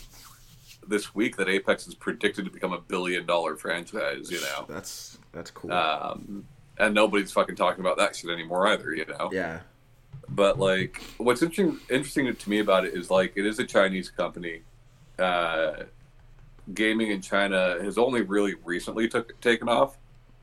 [0.89, 4.31] this week that Apex is predicted to become a billion dollar franchise.
[4.31, 5.73] You know, That's that's cool.
[5.73, 6.45] um,
[6.79, 8.95] and nobody's fucking talking about that shit anymore either.
[8.95, 9.31] You know.
[9.33, 9.61] yeah.
[10.29, 14.11] But like, what's interesting interesting to me about it is like it is a Chinese
[14.11, 14.63] company.
[15.19, 15.85] Uh,
[16.75, 19.97] gaming in China has only really recently took taken off.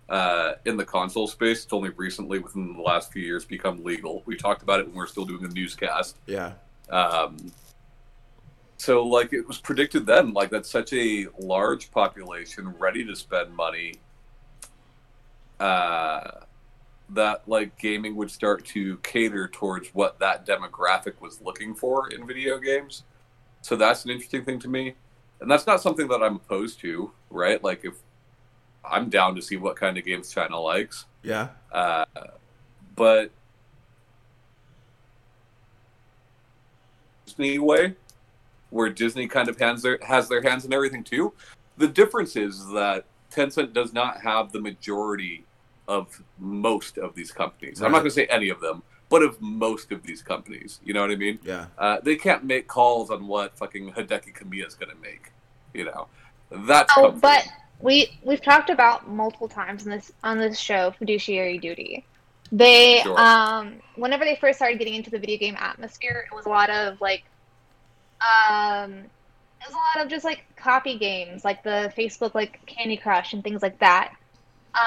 [0.08, 4.22] Uh, in the console space, it's only recently, within the last few years, become legal.
[4.28, 6.16] We talked about it when we are still doing the newscast.
[6.28, 6.54] Yeah.
[6.92, 7.38] Um,
[8.86, 13.54] so, like, it was predicted then, like, that's such a large population ready to spend
[13.56, 13.96] money
[15.60, 16.32] uh,
[17.10, 22.28] that like gaming would start to cater towards what that demographic was looking for in
[22.28, 23.04] video games.
[23.62, 24.96] So that's an interesting thing to me,
[25.42, 27.64] and that's not something that I'm opposed to, right?
[27.64, 27.96] Like if
[28.84, 31.50] I'm down to see what kind of games China likes, Yeah.
[31.72, 32.06] uh,
[32.96, 33.32] but
[37.26, 37.96] Disney way,
[38.76, 41.32] where Disney kind of hands their has their hands in everything too.
[41.78, 45.46] The difference is that Tencent does not have the majority
[45.88, 47.82] of most of these companies.
[47.82, 50.82] I'm not going to say any of them, but of most of these companies.
[50.84, 51.40] You know what I mean?
[51.44, 51.68] Yeah.
[51.78, 55.32] Uh, they can't make calls on what fucking Hideki Kamiya is going to make.
[55.74, 56.08] You know,
[56.68, 57.20] that's Oh, comforting.
[57.22, 57.48] but
[57.80, 62.06] we we've talked about multiple times in this on this show fiduciary duty.
[62.52, 63.18] They Sure.
[63.20, 66.70] um whenever they first started getting into the video game atmosphere, it was a lot
[66.70, 67.24] of like
[68.22, 68.94] um
[69.62, 73.34] it was a lot of just like copy games, like the Facebook like Candy Crush
[73.34, 74.14] and things like that.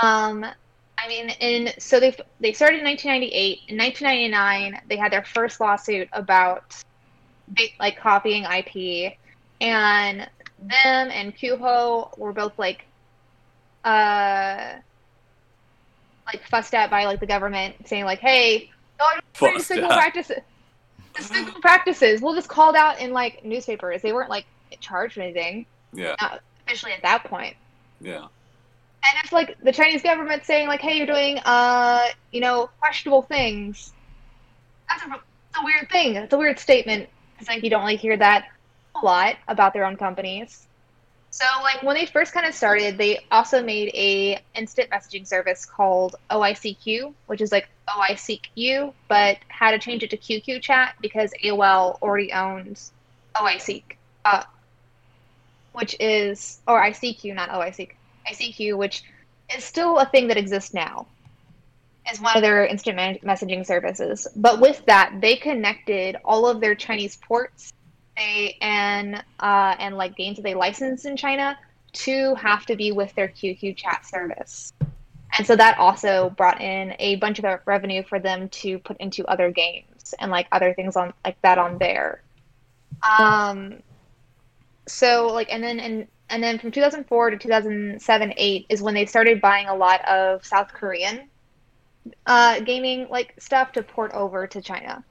[0.03, 0.47] Um
[0.99, 3.61] I mean, in so they they started in 1998.
[3.69, 6.75] In 1999, they had their first lawsuit about
[7.79, 9.15] like copying IP,
[9.61, 12.85] and them and Kuho were both like
[13.85, 14.75] uh
[16.27, 19.71] like fussed at by like the government saying like hey oh, Fussed
[21.61, 22.21] practices.
[22.21, 24.03] We'll just called out in like newspapers.
[24.03, 24.47] They weren't like
[24.81, 25.67] charged with anything.
[25.93, 26.15] Yeah,
[26.67, 27.57] officially at that point.
[28.01, 32.71] Yeah, and it's like the Chinese government saying like hey you're doing uh you know
[32.81, 33.93] questionable things.
[34.89, 36.17] That's a, it's a weird thing.
[36.17, 37.09] It's a weird statement.
[37.39, 38.47] It's like you don't really hear that
[38.95, 40.68] a lot about their own companies
[41.31, 45.65] so like when they first kind of started they also made a instant messaging service
[45.65, 51.33] called oicq which is like oiseek but had to change it to qq chat because
[51.45, 52.93] aol already owns
[53.37, 54.43] oiseek uh,
[55.73, 57.91] which is or icq not oiseek
[58.31, 59.03] icq which
[59.55, 61.07] is still a thing that exists now
[62.11, 64.27] as one of their instant man- messaging services.
[64.37, 67.73] But with that, they connected all of their Chinese ports
[68.19, 71.59] they and uh, and like games that they license in China
[71.93, 74.73] to have to be with their QQ chat service.
[75.37, 79.25] And so that also brought in a bunch of revenue for them to put into
[79.27, 82.23] other games and like other things on like that on there.
[83.19, 83.83] Um
[84.87, 89.07] so like and then and and then from 2004 to 2007 8 is when they
[89.07, 91.29] started buying a lot of South Korean
[92.27, 95.05] uh, gaming like stuff to port over to China.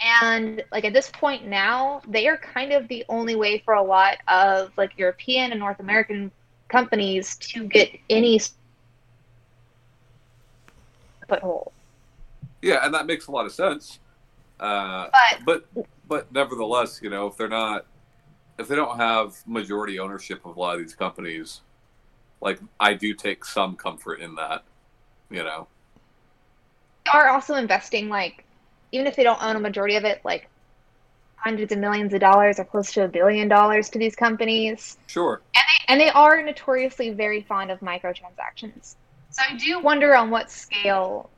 [0.00, 3.82] And like at this point now, they are kind of the only way for a
[3.82, 6.32] lot of like European and North American
[6.68, 8.40] companies to get any
[11.28, 11.72] foothold.
[12.62, 14.00] yeah, and that makes a lot of sense.
[14.60, 17.86] Uh, But but but nevertheless, you know, if they're not,
[18.58, 21.62] if they don't have majority ownership of a lot of these companies,
[22.40, 24.64] like I do take some comfort in that.
[25.30, 25.68] You know,
[27.12, 28.44] are also investing like
[28.94, 30.48] even if they don't own a majority of it, like
[31.36, 34.96] hundreds of millions of dollars or close to a billion dollars to these companies.
[35.08, 35.40] sure.
[35.54, 38.94] and they and they are notoriously very fond of microtransactions.
[39.30, 41.28] So I do wonder on what scale.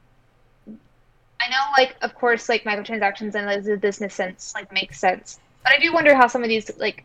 [0.69, 5.41] I know, like, of course, like microtransactions and like, the business sense like makes sense,
[5.63, 7.05] but I do wonder how some of these like.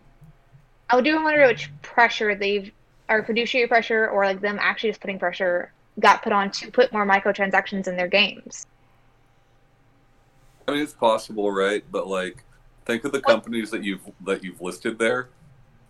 [0.90, 2.70] I do wonder which pressure they've,
[3.08, 6.92] or fiduciary pressure, or like them actually just putting pressure got put on to put
[6.92, 8.68] more microtransactions in their games.
[10.68, 11.84] I mean, it's possible, right?
[11.92, 12.44] But like,
[12.86, 15.30] think of the companies that you've that you've listed there.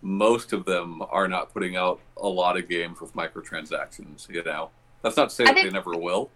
[0.04, 4.28] Most of them are not putting out a lot of games with microtransactions.
[4.28, 4.70] You know,
[5.02, 6.30] that's not to say I that think- they never will,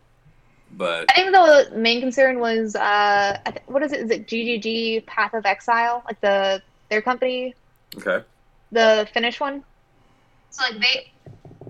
[0.72, 4.01] but I think the main concern was uh, what is it?
[4.01, 7.55] Is it GGG Path of Exile, like the their company
[7.96, 8.25] okay,
[8.72, 9.64] the Finnish one.
[10.51, 11.12] So like they,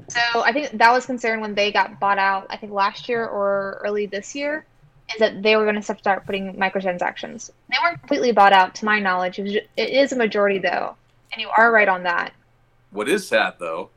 [0.09, 2.47] so I think that was concerned when they got bought out.
[2.51, 4.67] I think last year or early this year,
[5.13, 7.51] is that they were going to start putting microtransactions.
[7.71, 9.39] They weren't completely bought out, to my knowledge.
[9.39, 10.97] It, was ju- it is a majority though,
[11.33, 12.33] and you are right on that.
[12.91, 13.91] What is sad though,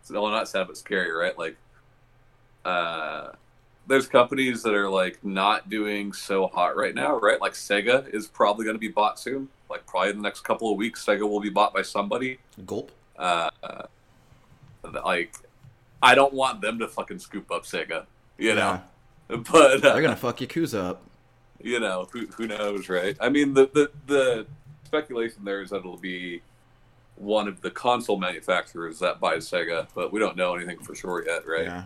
[0.00, 1.36] it's well, not sad but scary, right?
[1.36, 1.56] Like,
[2.64, 3.32] uh,
[3.86, 7.40] there's companies that are like not doing so hot right now, right?
[7.40, 9.48] Like Sega is probably going to be bought soon.
[9.68, 12.38] Like probably in the next couple of weeks, Sega will be bought by somebody.
[12.66, 12.92] Gulp.
[13.18, 13.50] Uh,
[15.04, 15.34] like,
[16.02, 18.06] I don't want them to fucking scoop up Sega,
[18.38, 18.80] you know.
[19.28, 21.02] But uh, They're gonna fuck Yakuza up.
[21.62, 23.16] you know, who who knows, right?
[23.20, 24.46] I mean, the the the
[24.84, 26.42] speculation there is that it'll be
[27.16, 31.24] one of the console manufacturers that buys Sega, but we don't know anything for sure
[31.26, 31.64] yet, right?
[31.64, 31.84] Yeah.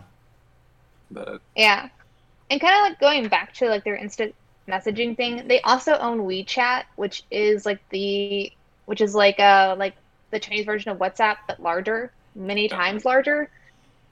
[1.09, 1.89] But Yeah,
[2.49, 4.35] and kind of like going back to like their instant
[4.67, 5.47] messaging thing.
[5.47, 8.51] They also own WeChat, which is like the
[8.85, 9.95] which is like uh like
[10.31, 12.77] the Chinese version of WhatsApp but larger, many Yeah.
[12.77, 13.49] times larger.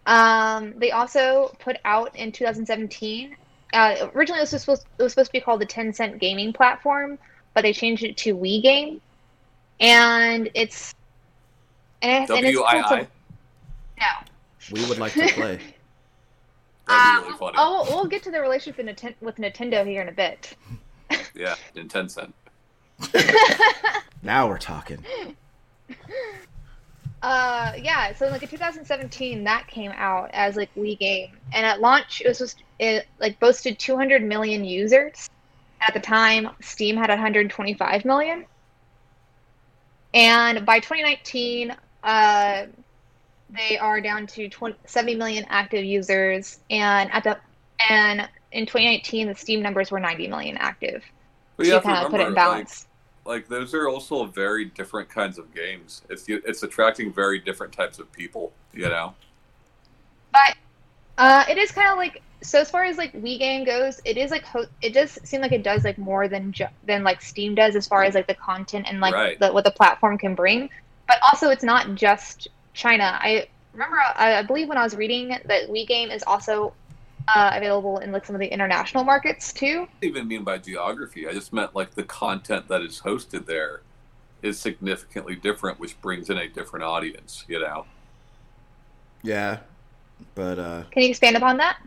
[0.10, 3.36] Um, they also put out in 2017.
[3.74, 7.20] Uh, originally, this was supposed it was supposed to be called the Tencent Gaming Platform,
[7.53, 8.99] but they changed it to WeGame,
[9.80, 10.95] and it's
[12.01, 12.84] and, it's- and it's WII.
[12.84, 13.07] called
[13.99, 14.05] no.
[14.82, 15.57] We would like to play.
[15.57, 15.74] That'd be
[16.88, 17.55] Uh, really funny.
[17.60, 20.55] Oh, we'll get to the relationship with with Nintendo here in a bit.
[21.36, 22.34] Yeah, in ten cent.
[24.24, 25.05] now we're talking.
[27.22, 28.13] Uh, yeah.
[28.13, 32.39] So like in 2017, that came out as like WeGame, and at launch, it was
[32.39, 35.28] just it like boasted 200 million users.
[35.82, 38.45] At the time, Steam had 125 million,
[40.13, 42.65] and by 2019, uh,
[43.49, 47.38] they are down to 20, 70 million active users, and at the
[47.89, 51.03] and in 2019, the Steam numbers were 90 million active.
[51.59, 52.88] To you have to kind of put it in remember, like, balance.
[53.30, 56.01] Like those are also very different kinds of games.
[56.09, 58.51] It's it's attracting very different types of people.
[58.73, 59.13] You know.
[60.32, 60.57] But
[61.19, 64.32] uh, it is kind of like so as far as like WeGame goes, it is
[64.32, 67.53] like ho- it does seem like it does like more than ju- than like Steam
[67.53, 69.39] does as far as like the content and like Right.
[69.39, 70.67] the, what the platform can bring.
[71.07, 73.19] But also, it's not just China.
[73.21, 76.73] I remember I, I believe when I was reading that WeGame is also
[77.28, 79.88] uh, available in like some of the international markets too.
[79.89, 81.28] I didn't even mean by geography.
[81.28, 83.82] I just meant like the content that is hosted there
[84.41, 87.45] is significantly different, which brings in a different audience.
[87.47, 87.86] You know.
[89.22, 89.59] Yeah,
[90.36, 91.78] but uh, Can you expand upon that?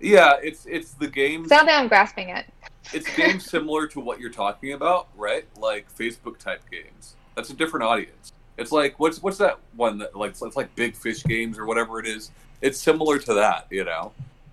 [0.00, 1.48] Yeah, it's it's the games.
[1.48, 2.46] 'Cause I don't I'm grasping it.
[2.92, 5.44] it's games similar to what you're talking about, right?
[5.56, 7.16] Like Facebook type games.
[7.36, 8.32] That's a different audience.
[8.58, 11.98] It's like what's what's that one that like it's like Big Fish games or whatever
[12.00, 12.30] it is.
[12.60, 14.12] It's similar to that, you know.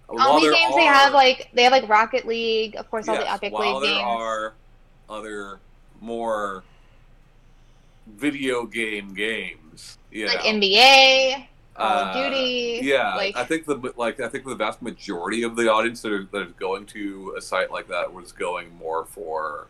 [0.09, 3.17] While Wii there games, they have like they have like Rocket League, of course, all
[3.17, 4.03] the yes, Epic while League there games.
[4.03, 4.55] are
[5.09, 5.61] other
[6.01, 6.65] more
[8.07, 10.43] video game games, you like know.
[10.43, 12.81] NBA, Call Uh, of Duty.
[12.81, 16.11] Yeah, like I think the like I think the vast majority of the audience that,
[16.11, 19.69] are, that is going to a site like that was going more for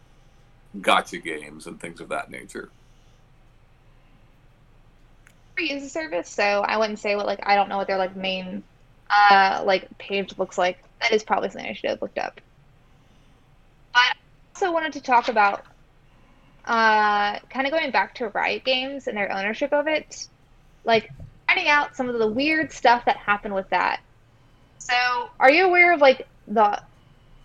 [0.78, 2.72] gacha games and things of that nature.
[5.56, 8.16] free user service, so I wouldn't say what like I don't know what their like
[8.16, 8.64] main
[9.10, 10.84] uh like page looks like.
[11.02, 12.42] That is probably something I should have looked up.
[13.94, 14.14] But I
[14.56, 15.64] also wanted to talk about
[16.66, 20.28] uh kind of going back to Riot Games and their ownership of it,
[20.84, 21.12] like
[21.48, 24.02] finding out some of the weird stuff that happened with that.
[24.78, 24.96] So,
[25.40, 26.82] are you aware of like the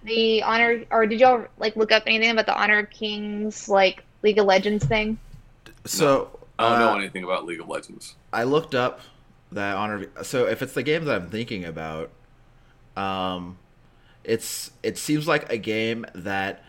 [0.05, 4.05] the honor or did y'all like look up anything about the Honor of Kings like
[4.23, 5.19] League of Legends thing?
[5.87, 8.15] so I don't uh, know anything about League of Legends.
[8.33, 9.01] I looked up
[9.55, 10.07] that honor.
[10.23, 12.11] So if it's the game that I'm thinking about,
[12.97, 13.59] um,
[14.23, 16.63] it's it seems like a game that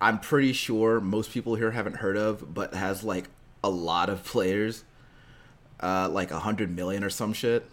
[0.00, 3.28] I'm pretty sure most people here haven't heard of, but has like
[3.62, 4.84] a lot of players,
[5.80, 7.68] uh, like a hundred million or some shit.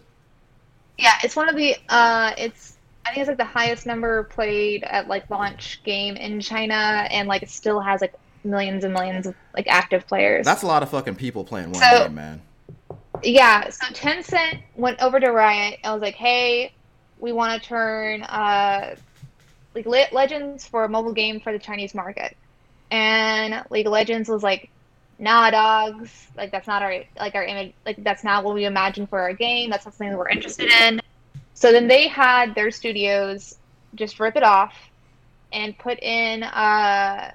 [0.98, 4.84] Yeah, it's one of the uh it's I think it's like the highest number played
[4.84, 6.74] at like launch game in China
[7.10, 10.44] and like it still has like millions and millions of like active players.
[10.44, 12.42] That's a lot of fucking people playing one So- game, man.
[13.22, 16.72] Yeah, so Tencent went over to Riot and was like, "Hey,
[17.18, 18.96] we want to turn uh
[19.74, 22.36] League Le- Legends for a mobile game for the Chinese market."
[22.90, 24.70] And League of Legends was like,
[25.18, 26.28] "Nah, dogs.
[26.36, 27.74] Like that's not our like our image.
[27.86, 29.70] Like that's not what we imagine for our game.
[29.70, 31.00] That's not something that we're interested in."
[31.54, 33.54] So then they had their studios
[33.94, 34.74] just rip it off
[35.52, 37.30] and put in uh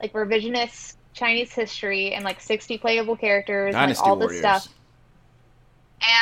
[0.00, 4.32] like revisionist Chinese history and like 60 playable characters, and, like all Warriors.
[4.32, 4.68] this stuff.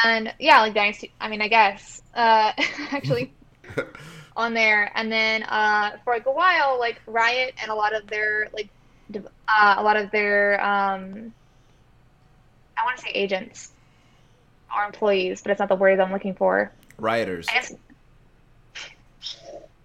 [0.04, 1.12] And yeah, like Dynasty.
[1.20, 2.52] I mean, I guess uh,
[2.90, 3.32] actually
[4.36, 4.90] on there.
[4.94, 8.68] And then uh, for like a while, like Riot and a lot of their like
[9.14, 11.32] uh, a lot of their um,
[12.76, 13.72] I want to say agents
[14.74, 16.72] or employees, but it's not the word I'm looking for.
[16.98, 17.46] Rioters.
[17.48, 17.74] I guess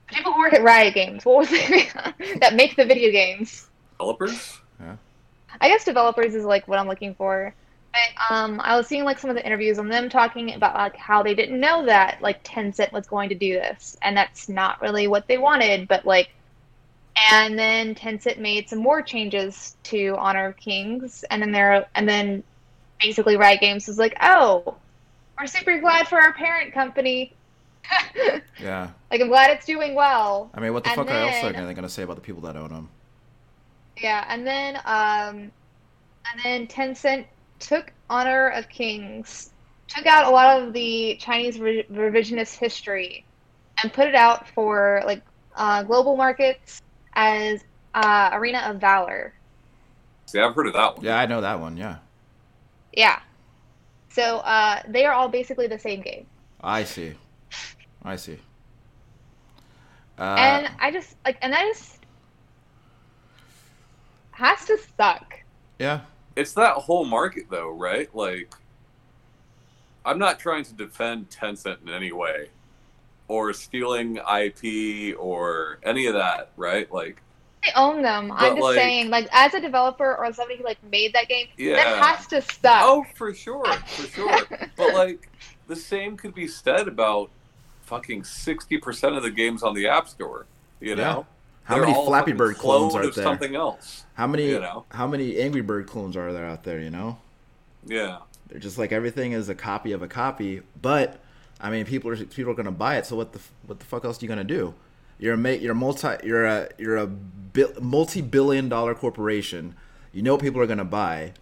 [0.07, 1.25] people who work at Riot Games.
[1.25, 1.93] What was it
[2.39, 3.67] that make the video games?
[3.97, 4.59] Developers?
[4.79, 4.97] Yeah.
[5.59, 7.53] I guess developers is like what I'm looking for.
[7.95, 10.97] But um, I was seeing like some of the interviews on them talking about like
[10.97, 14.81] how they didn't know that like Tencent was going to do this, and that's not
[14.81, 15.87] really what they wanted.
[15.87, 16.29] But like,
[17.31, 22.07] and then Tencent made some more changes to Honor of Kings, and then there, and
[22.09, 22.43] then
[23.01, 24.75] basically Riot Games was like, oh,
[25.39, 27.33] we're super glad for our parent company.
[28.59, 28.89] Yeah.
[29.11, 30.49] like I'm glad it's doing well.
[30.53, 32.41] I mean, what the And fuck else are then- they gonna say about the people
[32.43, 32.89] that own them?
[33.97, 35.51] Yeah, and then um,
[36.25, 37.25] and then Tencent
[37.67, 39.51] took Honor of Kings,
[39.87, 43.25] took out a lot of the Chinese re- revisionist history,
[43.81, 45.21] and put it out for like
[45.55, 46.81] uh, global markets
[47.13, 47.63] as
[47.93, 49.33] uh, Arena of Valor.
[50.27, 51.05] See, I've heard of that one.
[51.05, 51.77] Yeah, I know that one.
[51.77, 51.97] Yeah.
[52.93, 53.19] Yeah.
[54.09, 56.25] So uh, they are all basically the same game.
[56.61, 57.13] I see.
[58.03, 58.37] I see.
[60.17, 61.99] Uh, and I just like, and that just
[64.31, 65.39] has to suck.
[65.79, 66.01] yeah,
[66.35, 68.13] It's that whole market, though, right?
[68.15, 68.53] Like,
[70.05, 72.49] I'm not trying to defend Tencent in any way,
[73.27, 76.91] or stealing IP or any of that, right?
[76.91, 77.21] Like,
[77.63, 78.31] I own them.
[78.31, 81.47] I'm just like- saying, like, as a developer or somebody who like made that game,
[81.57, 81.75] Yeah.
[81.75, 82.81] that has to stop.
[82.83, 84.41] oh, for sure, for sure.
[84.77, 85.29] but like,
[85.67, 87.31] the same could be said about
[87.85, 90.45] fucking sixty percent of the games on the App Store.
[90.79, 91.25] You know,
[91.65, 93.23] How many Flappy Bird clones clone are there?
[93.23, 94.05] Something else.
[94.13, 94.85] how many you know.
[94.89, 96.79] how many Angry Bird clones are there out there?
[96.79, 97.17] You know,
[97.85, 98.19] Yeah.
[98.47, 100.61] they're just like everything is a copy of a copy.
[100.81, 101.19] But
[101.59, 103.05] I mean, people are people are gonna buy it.
[103.05, 104.73] So what the what the fuck else are you gonna do?
[105.17, 107.09] You're a you're multi you're a you're a
[107.81, 109.75] multi billion dollar corporation.
[110.13, 111.33] You know people are gonna buy.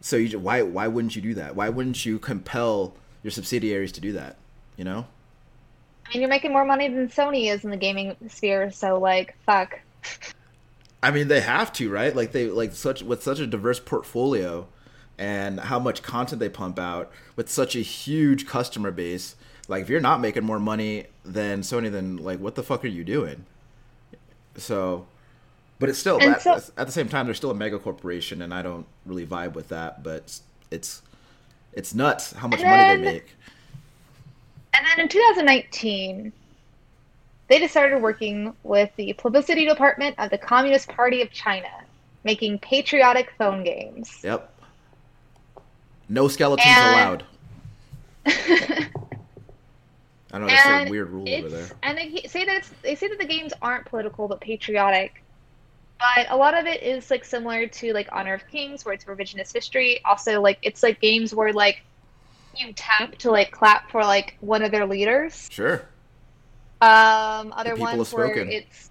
[0.00, 1.54] So you ju- why why wouldn't you do that?
[1.54, 4.36] Why wouldn't you compel your subsidiaries to do that?
[4.76, 5.06] You know.
[6.12, 9.80] Mean, you're making more money than Sony is in the gaming sphere, so like, fuck.
[11.02, 12.14] I mean, they have to, right?
[12.14, 14.66] Like they like such with such a diverse portfolio
[15.18, 19.36] and how much content they pump out with such a huge customer base.
[19.68, 22.88] Like if you're not making more money than Sony, then like what the fuck are
[22.88, 23.46] you doing?
[24.56, 25.06] So,
[25.78, 28.52] but it's still at, so- at the same time they're still a mega corporation, and
[28.52, 30.02] I don't really vibe with that.
[30.02, 30.40] But
[30.70, 31.02] it's
[31.72, 33.36] it's nuts how much money then- they make.
[34.74, 36.32] And then in 2019,
[37.48, 41.68] they just started working with the publicity department of the Communist Party of China,
[42.24, 44.20] making patriotic phone games.
[44.24, 44.48] Yep.
[46.08, 47.24] No skeletons And- allowed.
[50.34, 51.66] I don't know that's a And weird rule over there.
[51.82, 55.22] and they say that it's, they say that the games aren't political but patriotic.
[55.98, 59.04] But a lot of it is like similar to like Honor of Kings, where it's
[59.04, 60.00] revisionist history.
[60.04, 61.82] Also, like it's like games where like
[62.56, 65.48] you tap to like clap for like one of their leaders.
[65.50, 65.86] Sure.
[66.80, 68.90] Um, other ones where it's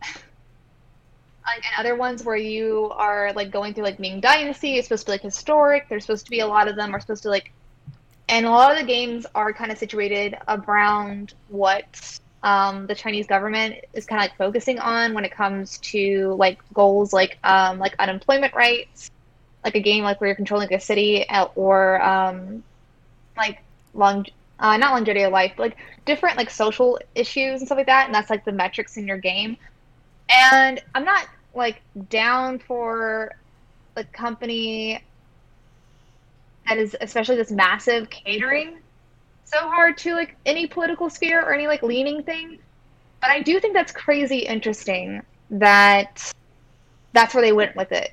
[0.02, 4.76] like and other ones where you are like going through like Ming Dynasty.
[4.76, 5.88] It's supposed to be like historic.
[5.88, 7.52] There's supposed to be a lot of them are supposed to like,
[8.28, 13.26] and a lot of the games are kind of situated around what um, the Chinese
[13.26, 17.78] government is kind of like focusing on when it comes to like goals like um,
[17.78, 19.10] like unemployment rates,
[19.64, 22.62] like a game like where you're controlling a city, uh, or um,
[23.36, 23.62] like
[23.94, 24.26] long
[24.60, 28.06] uh, not longevity of life, but like different like social issues and stuff like that,
[28.06, 29.56] and that's like the metrics in your game.
[30.28, 33.32] And I'm not like down for
[33.94, 35.02] the company
[36.66, 38.78] that is especially this massive catering
[39.44, 42.58] so hard to like any political sphere or any like leaning thing.
[43.20, 46.32] But I do think that's crazy interesting that
[47.12, 48.12] that's where they went with it.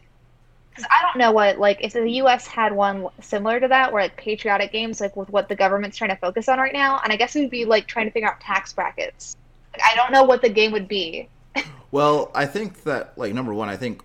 [0.71, 2.47] Because I don't know what like if the U.S.
[2.47, 6.11] had one similar to that, where like patriotic games, like with what the government's trying
[6.11, 8.29] to focus on right now, and I guess it would be like trying to figure
[8.29, 9.35] out tax brackets.
[9.73, 11.29] Like, I don't know what the game would be.
[11.93, 14.01] Well, I think that like number one, I think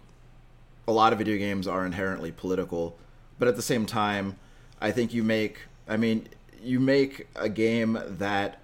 [0.89, 2.99] a lot of video games are inherently political,
[3.39, 4.37] but at the same time,
[4.81, 6.29] I think you make I mean,
[6.61, 8.61] you make a game that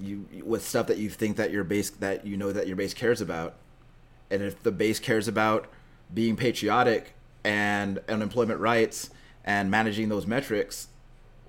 [0.00, 2.94] you with stuff that you think that your base that you know that your base
[2.94, 3.54] cares about.
[4.30, 5.68] And if the base cares about
[6.12, 7.14] being patriotic
[7.44, 9.10] and unemployment rights
[9.44, 10.88] and managing those metrics,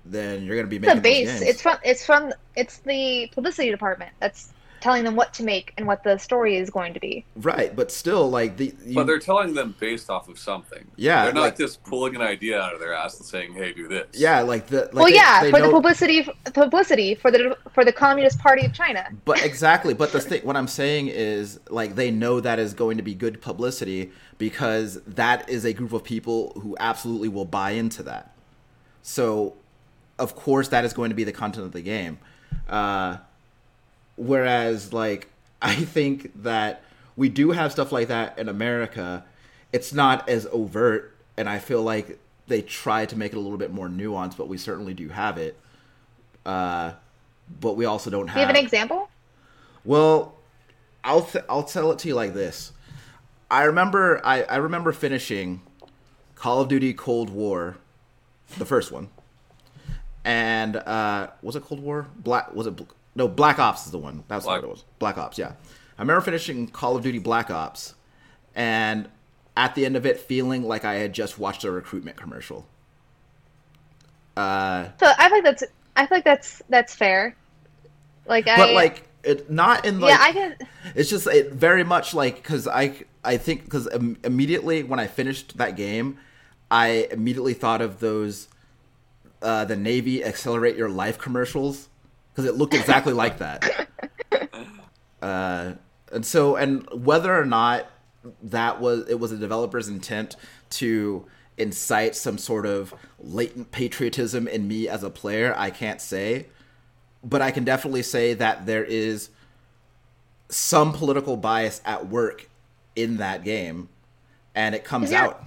[0.04, 1.40] then you're going to be the base.
[1.42, 4.52] It's from it's from it's the publicity department that's
[4.82, 7.24] telling them what to make and what the story is going to be.
[7.36, 10.84] right, but still like the you, But they're telling them based off of something.
[10.96, 13.72] Yeah, They're not like- just pulling an idea out of their ass and saying, "Hey,
[13.72, 17.30] do this." yeah, like the like well, they- yeah, they for the publicity publicity for
[17.30, 19.06] the for the Communist Party of China.
[19.24, 22.96] But exactly, but the thing, what I'm saying is, like, they know that is going
[22.96, 27.70] to be good publicity because that is a group of people who absolutely will buy
[27.70, 28.34] into that.
[29.02, 29.54] So,
[30.18, 32.18] of course, that is going to be the content of the game.
[32.68, 33.18] Uh,
[34.26, 35.28] whereas, like,
[35.62, 36.82] I think that
[37.16, 39.24] we do have stuff like that in America.
[39.72, 42.18] It's not as overt, and I feel like
[42.48, 45.38] they try to make it a little bit more nuanced, but we certainly do have
[45.38, 45.58] it.
[46.44, 46.92] Uh,
[47.60, 49.08] but we also don't Do you have an example?
[49.84, 50.34] well,
[51.04, 52.72] I'll th- I'll tell it to you like this.
[53.50, 55.60] I remember I, I remember finishing
[56.34, 57.76] Call of Duty Cold War,
[58.58, 59.08] the first one,
[60.24, 62.08] and uh, was it Cold War?
[62.16, 62.80] Black was it?
[63.14, 64.24] Bl- No, Black Ops is the one.
[64.28, 64.84] That's Black- what it was.
[64.98, 65.52] Black Ops, yeah.
[65.98, 67.94] I remember finishing Call of Duty Black Ops,
[68.54, 69.08] and
[69.56, 72.66] at the end of it, feeling like I had just watched a recruitment commercial.
[74.36, 75.62] Uh, So I think that's
[75.94, 77.36] I feel like that's that's fair.
[78.26, 80.56] Like I but like it not in like yeah I can
[80.94, 85.06] It's just it very much like because I I think because Im- immediately when I
[85.06, 86.18] finished that game,
[86.70, 88.48] I immediately thought of those
[89.42, 91.88] uh, the Navy accelerate your life commercials
[92.34, 93.88] because it looked exactly like that.
[95.22, 95.74] Uh,
[96.10, 97.86] and so, and whether or not
[98.42, 100.34] that was it was a developer's intent
[100.70, 101.24] to
[101.56, 106.46] incite some sort of latent patriotism in me as a player, I can't say.
[107.22, 109.28] But I can definitely say that there is
[110.48, 112.48] some political bias at work
[112.96, 113.88] in that game,
[114.56, 115.26] and it comes Yeah.
[115.26, 115.44] out.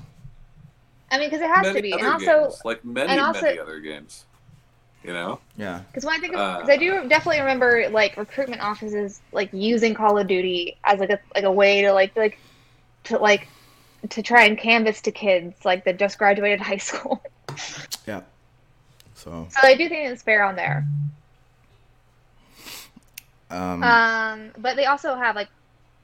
[1.11, 3.41] I mean, because it has many to be, and also games, like many, and also-
[3.41, 4.23] many other games.
[5.05, 8.17] You know, Yeah, because when I think of, Uh, 'cause I do definitely remember like
[8.17, 12.15] recruitment offices like using Call of Duty as like a like a way to like
[12.15, 12.39] like
[13.05, 13.47] to like
[14.09, 17.21] to try and canvas to kids like that just graduated high school.
[18.07, 18.21] yeah.
[19.15, 20.85] So, So I do think it's fair on there.
[23.49, 25.49] um, Um, but they also have like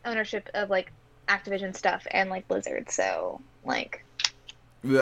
[0.06, 0.91] ownership of like
[1.28, 2.89] Activision stuff and like Blizzard.
[2.89, 4.04] So like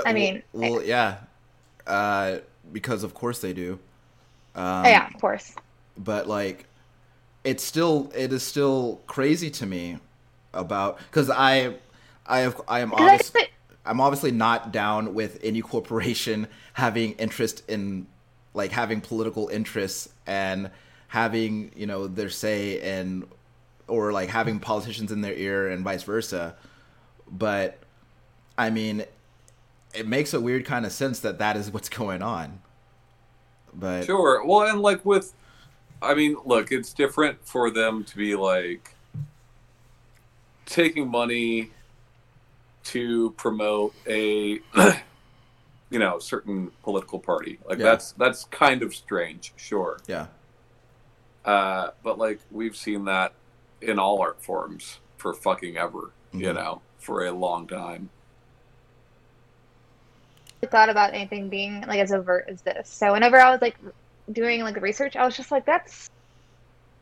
[0.05, 1.17] I mean, well, well, yeah,
[1.87, 2.37] uh,
[2.71, 3.79] because of course they do.
[4.59, 5.55] Um, yeah, of course.
[5.97, 6.65] but like,
[7.45, 9.97] it's still it is still crazy to me
[10.53, 11.75] about because I,
[12.27, 13.47] I have I am obviously
[13.85, 18.07] I'm obviously not down with any corporation having interest in
[18.53, 20.69] like having political interests and
[21.07, 23.25] having you know their say and
[23.87, 26.55] or like having politicians in their ear and vice versa.
[27.31, 27.79] But
[28.57, 29.05] i mean
[29.93, 32.59] it makes a weird kind of sense that that is what's going on
[33.73, 34.45] but sure.
[34.45, 35.33] Well, and like with,
[36.01, 38.95] I mean, look, it's different for them to be like
[40.65, 41.71] taking money
[42.85, 44.59] to promote a,
[45.89, 47.59] you know, certain political party.
[47.67, 47.85] Like Yeah.
[47.85, 49.53] that's that's kind of strange.
[49.57, 49.99] Sure.
[50.07, 50.27] yeah
[51.45, 53.33] Uh, but like we've seen that
[53.81, 56.55] in all art forms for fucking ever, you Mhm.
[56.55, 58.09] know, for a long time.
[60.67, 62.89] Thought about anything being like as overt as this.
[62.89, 63.77] So whenever I was like
[64.31, 66.09] doing like research, I was just like, that's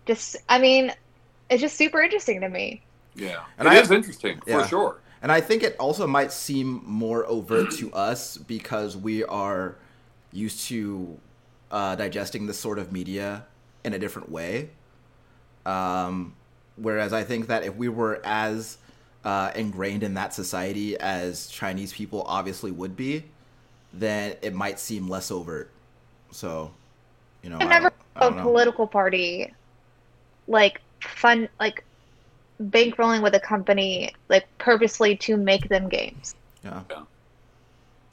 [0.05, 0.37] just.
[0.47, 0.91] I mean,
[1.49, 2.81] it's just super interesting to me.
[3.15, 4.61] Yeah, And it I- is interesting Yeah.
[4.61, 4.97] for sure.
[5.23, 9.75] And I think it also might seem more overt to us because we are
[10.31, 11.17] used to
[11.71, 13.45] uh, digesting this sort of media
[13.83, 14.69] in a different way.
[15.65, 16.35] Um,
[16.75, 18.77] whereas I think that if we were as
[19.25, 23.23] uh, ingrained in that society as Chinese people obviously would be,
[23.99, 25.69] then it might seem less overt.
[26.31, 26.71] So,
[27.43, 28.43] you know, I've never don't- I a don't know.
[28.43, 29.53] political party
[30.47, 31.83] like fun like
[32.61, 36.35] bankrolling with a company like purposely to make them games.
[36.63, 36.81] Yeah.
[36.89, 37.05] Sure.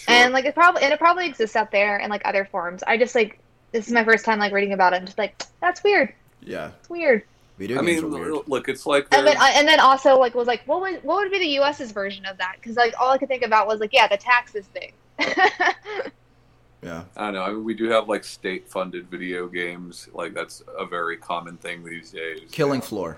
[0.08, 2.82] And like it probably and it probably exists out there in like other forms.
[2.86, 3.38] I just like
[3.72, 6.12] this is my first time like reading about it and just like that's weird.
[6.42, 6.72] Yeah.
[6.80, 7.22] It's weird.
[7.58, 8.48] Video I games mean, are weird.
[8.48, 11.16] look, it's like And then I, and then also like was like what would what
[11.22, 12.56] would be the US's version of that?
[12.60, 14.92] Because like all I could think about was like yeah the taxes thing.
[15.18, 17.04] Yeah.
[17.16, 17.42] I don't know.
[17.42, 20.08] I mean, we do have like state-funded video games.
[20.12, 22.40] Like that's a very common thing these days.
[22.52, 23.16] Killing Floor.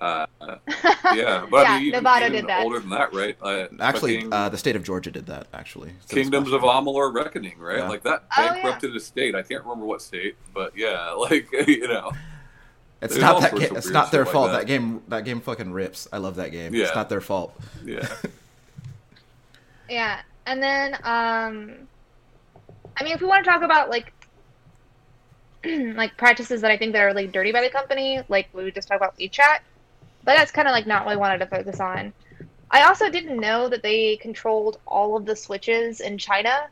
[0.00, 0.26] Uh,
[1.14, 2.64] yeah, but I mean, even, Nevada even did that.
[2.64, 3.36] older than that, right?
[3.40, 5.92] Uh, Actually, fucking uh, the state of Georgia did that, actually.
[6.06, 6.94] So Kingdoms of questionable.
[6.94, 7.78] Amalur Reckoning, right?
[7.78, 7.88] Yeah.
[7.88, 8.52] Like that Oh, yeah.
[8.54, 9.34] bankrupted a state.
[9.36, 12.10] I can't remember what state, but yeah, like you know,
[13.02, 13.54] It's not that.
[13.54, 14.50] Ga- it's not their shit like fault.
[14.52, 14.60] that.
[14.60, 14.66] that.
[14.66, 15.02] game.
[15.08, 16.08] That game fucking rips.
[16.12, 16.74] I love that game.
[16.74, 16.86] Yeah.
[16.86, 17.54] It's not their fault.
[17.84, 18.08] yeah,
[19.88, 21.88] Yeah, and then um,
[22.96, 24.12] I mean, if we want to talk about like
[25.64, 28.74] like practices that I think that are like dirty by the company, like we would
[28.74, 29.60] just talk about WeChat,
[30.24, 32.12] but that's kind of like not what I wanted to focus on.
[32.70, 36.68] I also didn't know that they controlled all of the switches in China,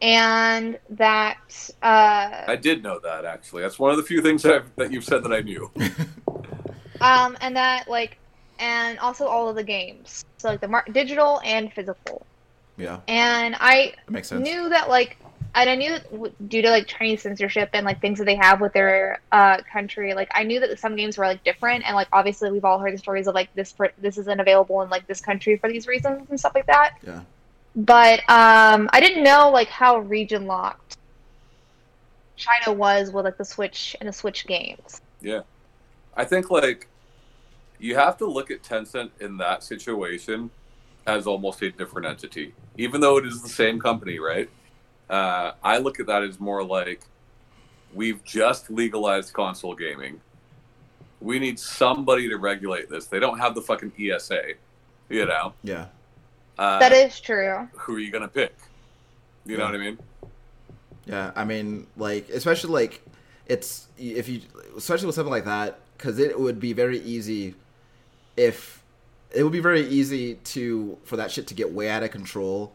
[0.00, 3.62] and that uh, I did know that actually.
[3.62, 5.70] That's one of the few things that, I've, that you've said that I knew.
[7.00, 8.18] um, and that like,
[8.58, 12.26] and also all of the games, so like the mar- digital and physical.
[12.82, 14.42] Yeah, And I that makes sense.
[14.42, 15.16] knew that like
[15.54, 18.60] and I knew that due to like Chinese censorship and like things that they have
[18.60, 22.08] with their uh, country, like I knew that some games were like different, and like
[22.12, 25.06] obviously we've all heard the stories of like this per- this isn't available in like
[25.06, 26.94] this country for these reasons and stuff like that.
[27.06, 27.20] Yeah.
[27.76, 30.96] But um, I didn't know like how region locked
[32.36, 35.02] China was with like the Switch and the Switch games.
[35.20, 35.42] Yeah,
[36.16, 36.88] I think like
[37.78, 40.50] you have to look at Tencent in that situation
[41.06, 44.48] as almost a different entity, even though it is the same company, right?
[45.10, 47.00] Uh, I look at that as more like
[47.92, 50.20] we've just legalized console gaming.
[51.20, 53.06] We need somebody to regulate this.
[53.06, 54.42] They don't have the fucking ESA,
[55.08, 55.52] you know.
[55.62, 55.86] Yeah,
[56.58, 57.68] Uh, that is true.
[57.74, 58.54] who are you gonna pick?
[59.44, 59.98] You know what I mean?
[61.04, 61.32] yeah.
[61.34, 63.02] I mean, like, especially like
[63.46, 64.40] it's if you,
[64.76, 67.54] especially with something like that, because it would be very easy
[68.36, 68.81] if
[69.34, 72.74] it would be very easy to for that shit to get way out of control,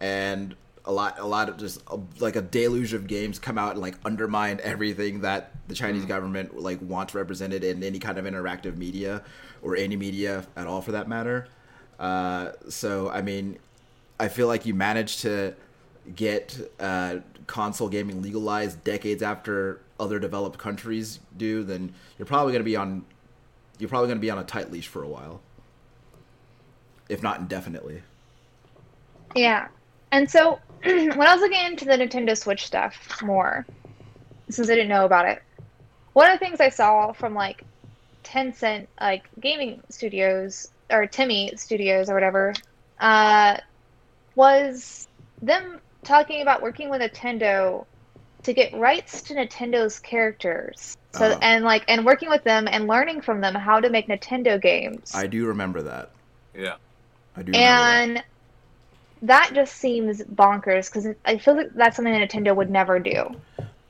[0.00, 0.54] and
[0.84, 3.80] a lot, a lot of just uh, like a deluge of games come out and
[3.80, 6.08] like undermine everything that the Chinese Mm.
[6.08, 9.22] government like wants represented in any kind of interactive media
[9.62, 11.48] or any media at all for that matter.
[11.98, 13.58] Uh, so I mean,
[14.20, 15.54] I feel like you managed to
[16.14, 17.16] get uh,
[17.48, 22.76] console gaming legalized decades after other developed countries do, then you're probably going to be
[22.76, 23.04] on
[23.78, 25.40] you're probably going to be on a tight leash for a while,
[27.08, 28.02] if not indefinitely.
[29.34, 29.68] Yeah.
[30.12, 33.66] And so when I was looking into the Nintendo Switch stuff more,
[34.48, 35.42] since I didn't know about it,
[36.12, 37.64] one of the things I saw from like
[38.24, 42.54] Tencent, like gaming studios or TiMi Studios or whatever,
[43.00, 43.58] uh,
[44.34, 45.08] was
[45.42, 47.84] them talking about working with Nintendo
[48.44, 50.96] to get rights to Nintendo's characters.
[51.12, 51.38] So Oh.
[51.42, 55.12] and like and working with them and learning from them how to make Nintendo games.
[55.14, 56.10] I do remember that.
[56.54, 56.76] Yeah.
[57.36, 57.52] I do.
[57.52, 58.02] Remember that.
[58.08, 58.24] and
[59.22, 63.34] that just seems bonkers because I feel like that's something that Nintendo would never do.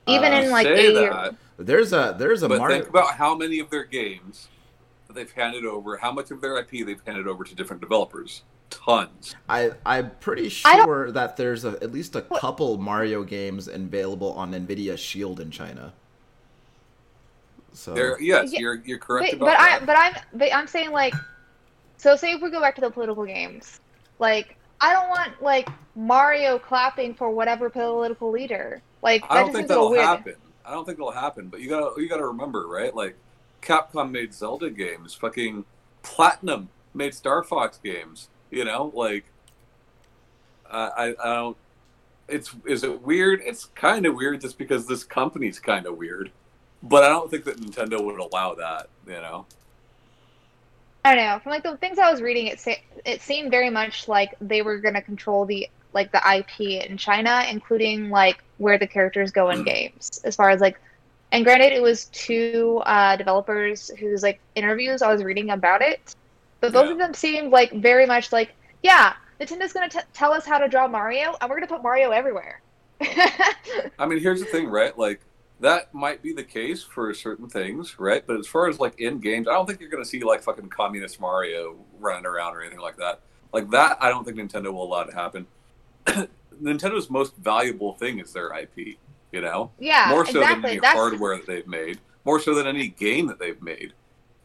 [0.07, 2.77] Even Uh, in like Say a that, There's a there's a but Mario.
[2.77, 4.47] think about how many of their games
[5.13, 8.43] they've handed over, how much of their IP they've handed over to different developers.
[8.69, 9.35] Tons.
[9.49, 14.51] I I'm pretty sure that there's a, at least a couple Mario games available on
[14.51, 15.93] Nvidia Shield in China.
[17.73, 18.59] So There, yes, Yeah.
[18.59, 21.13] you're you're correct but, about but I but I'm but I'm saying like
[21.97, 23.79] so say if we go back to the political games,
[24.19, 28.81] like I don't want like Mario clapping for whatever political leader.
[29.01, 30.35] Like that I don't think that'll happen.
[30.65, 31.47] I don't think it'll happen.
[31.47, 32.95] But you gotta you gotta remember, right?
[32.95, 33.15] Like
[33.61, 35.13] Capcom made Zelda games.
[35.15, 35.65] Fucking
[36.03, 38.29] Platinum made Star Fox games.
[38.51, 39.25] You know, like
[40.69, 41.57] I I, I don't.
[42.27, 43.41] It's is it weird?
[43.43, 46.31] It's kind of weird just because this company's kind of weird.
[46.83, 48.89] But I don't think that Nintendo would allow that.
[49.07, 49.45] You know.
[51.03, 51.39] I don't know.
[51.39, 54.61] From like the things I was reading, it se- it seemed very much like they
[54.61, 59.31] were going to control the like the IP in China, including like where the characters
[59.31, 60.19] go in games.
[60.25, 60.77] As far as like,
[61.31, 66.13] and granted, it was two uh, developers whose like interviews I was reading about it,
[66.61, 66.93] but both Yeah.
[66.93, 70.67] of them seemed like very much like, yeah, Nintendo's going to tell us how to
[70.67, 72.61] draw Mario, and we're going to put Mario everywhere.
[73.99, 74.97] I mean, here's the thing, right?
[74.97, 75.26] Like
[75.59, 78.25] that might be the case for certain things, right?
[78.25, 80.43] But as far as like in games, I don't think you're going to see like
[80.43, 83.21] fucking communist Mario running around or anything like that.
[83.53, 85.47] Like that, I don't think Nintendo will allow to happen.
[86.61, 88.97] Nintendo's most valuable thing is their IP.
[89.31, 90.61] You know, yeah, more so exactly.
[90.61, 93.91] than any That's hardware that they've made, more so than any game that they've made.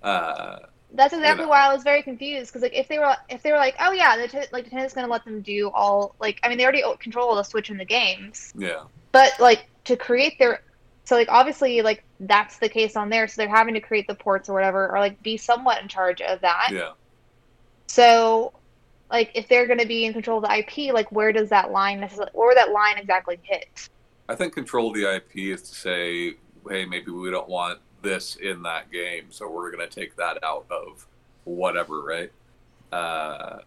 [0.03, 0.59] Uh,
[0.93, 1.51] That's exactly know.
[1.51, 3.93] why I was very confused because like if they were if they were like oh
[3.93, 7.37] yeah the like Nintendo's gonna let them do all like I mean they already control
[7.37, 8.83] the Switch and the games yeah,
[9.13, 10.63] but like to create their
[11.05, 14.15] so like obviously like that's the case on there so they're having to create the
[14.15, 16.93] ports or whatever or like be somewhat in charge of that yeah.
[17.87, 18.53] so
[19.11, 22.01] like if they're gonna be in control of the IP like where does that line
[22.01, 23.89] necessarily where would that line exactly hit
[24.29, 26.35] I think control of the IP is to say,
[26.69, 30.43] hey, maybe we don't want this in that game, so we're going to take that
[30.43, 31.07] out of
[31.45, 32.33] whatever, right?
[32.93, 33.59] Uh,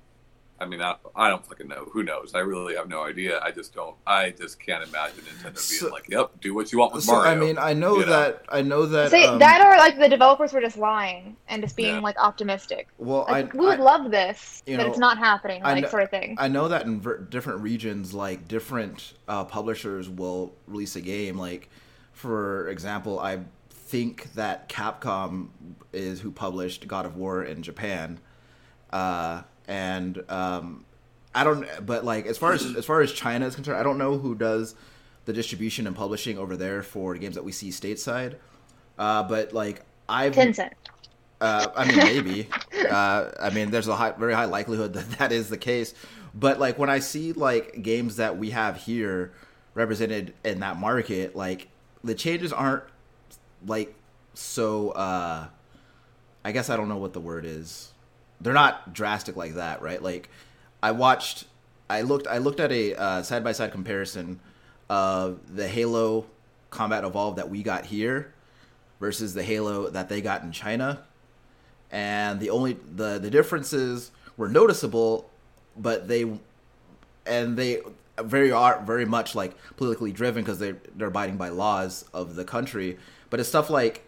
[0.58, 1.90] I mean, I, I don't fucking know.
[1.92, 2.34] Who knows?
[2.34, 3.42] I really have no idea.
[3.44, 3.96] I just don't.
[4.08, 7.12] I just can't imagine Nintendo So- being like, "Yep, do what you want with So
[7.14, 8.12] Mario." I mean, I know you know?
[8.12, 9.12] that I know that.
[9.12, 12.00] say um, that or like the developers were just lying and just being Yeah.
[12.00, 15.62] like optimistic well, like, I we would I- love this but know, it's not happening
[15.64, 19.14] I like know- sort of thing I know that in ver- different regions, like different
[19.28, 21.38] uh, publishers will release a game.
[21.38, 21.70] Like,
[22.14, 23.40] for example, I
[23.70, 25.50] think that Capcom
[25.92, 28.20] is who published God of War in Japan,
[28.92, 30.86] uh, and um,
[31.34, 31.68] I don't.
[31.86, 34.36] But like, as far as as far as China is concerned, I don't know who
[34.36, 34.76] does
[35.26, 38.36] the distribution and publishing over there for games that we see stateside.
[38.98, 40.72] Uh, but like, I've Tencent
[41.42, 42.50] uh, I mean, maybe.
[42.90, 45.94] uh, I mean, there's a high, very high likelihood that that is the case.
[46.34, 49.34] But like when I see like games that we have here
[49.74, 51.70] represented in that market, like
[52.04, 52.84] the changes aren't
[53.66, 53.96] like
[54.34, 54.92] so.
[54.92, 55.48] uh
[56.44, 57.92] I guess I don't know what the word is.
[58.42, 60.02] They're not drastic like that, right?
[60.02, 60.30] Like
[60.84, 61.46] I watched,
[61.90, 64.40] I looked, I looked at a side by side comparison
[64.90, 66.26] of the Halo
[66.70, 68.34] Combat Evolved that we got here
[69.00, 71.04] versus the Halo that they got in China,
[71.92, 75.30] and the only the the differences were noticeable,
[75.78, 76.40] but they
[77.26, 77.82] and they
[78.18, 82.46] very are very much like politically driven because they they're abiding by laws of the
[82.46, 82.98] country.
[83.30, 84.06] But it's stuff like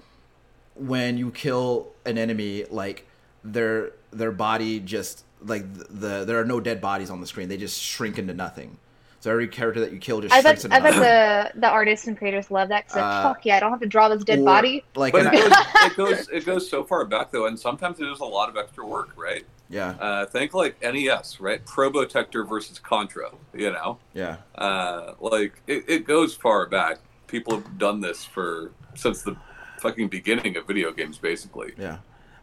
[0.75, 3.06] when you kill an enemy, like
[3.53, 7.57] their their body just like the there are no dead bodies on the screen; they
[7.57, 8.77] just shrink into nothing.
[9.19, 11.67] So every character that you kill just I shrinks bet into I bet the the
[11.69, 14.23] artists and creators love that because Uh, fuck yeah, I don't have to draw this
[14.23, 14.83] dead Or, body.
[14.95, 15.51] Like, But it I- goes,
[15.91, 18.57] it goes it goes so far back though, and sometimes it is a lot of
[18.57, 19.45] extra work, right?
[19.69, 21.65] yeah, Uh, think like NES, right?
[21.65, 23.31] Probotector versus Contra.
[23.53, 26.99] You know, yeah, uh, like it, it goes far back.
[27.27, 29.35] People have done this for since the
[29.81, 31.73] fucking beginning of video games, basically.
[31.77, 31.97] yeah.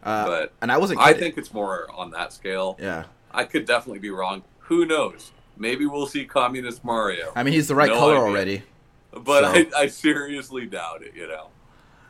[0.05, 0.99] Uh, But and I wasn't.
[1.01, 2.77] I think it's more on that scale.
[2.79, 4.43] Yeah, I could definitely be wrong.
[4.59, 5.31] Who knows?
[5.57, 7.31] Maybe we'll see Communist Mario.
[7.35, 8.23] I mean he's the right No color idea.
[8.27, 8.63] already.
[9.11, 11.47] But So- I, I seriously doubt it, you know.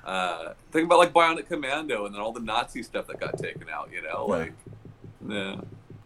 [0.04, 3.68] Uh, think about like Bionic Commando and then all the Nazi stuff that got taken
[3.70, 4.36] out, you know, Yeah.
[4.36, 4.54] like
[5.28, 5.56] yeah.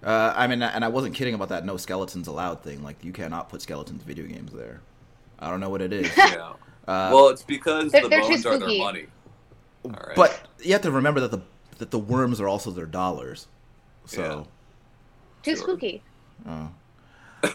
[0.03, 2.83] Uh, I mean, and I wasn't kidding about that no skeletons allowed thing.
[2.83, 4.81] Like you cannot put skeletons video games there.
[5.39, 6.09] I don't know what it is.
[6.17, 6.51] yeah.
[6.87, 9.05] Uh, well, it's because They're- the they're bones are their money.
[9.85, 10.15] All right.
[10.15, 11.41] But you have to remember that the
[11.79, 13.47] that the worms are also their dollars.
[14.05, 14.47] So
[15.43, 15.63] Too Sure.
[15.63, 16.03] spooky.
[16.45, 16.67] uh,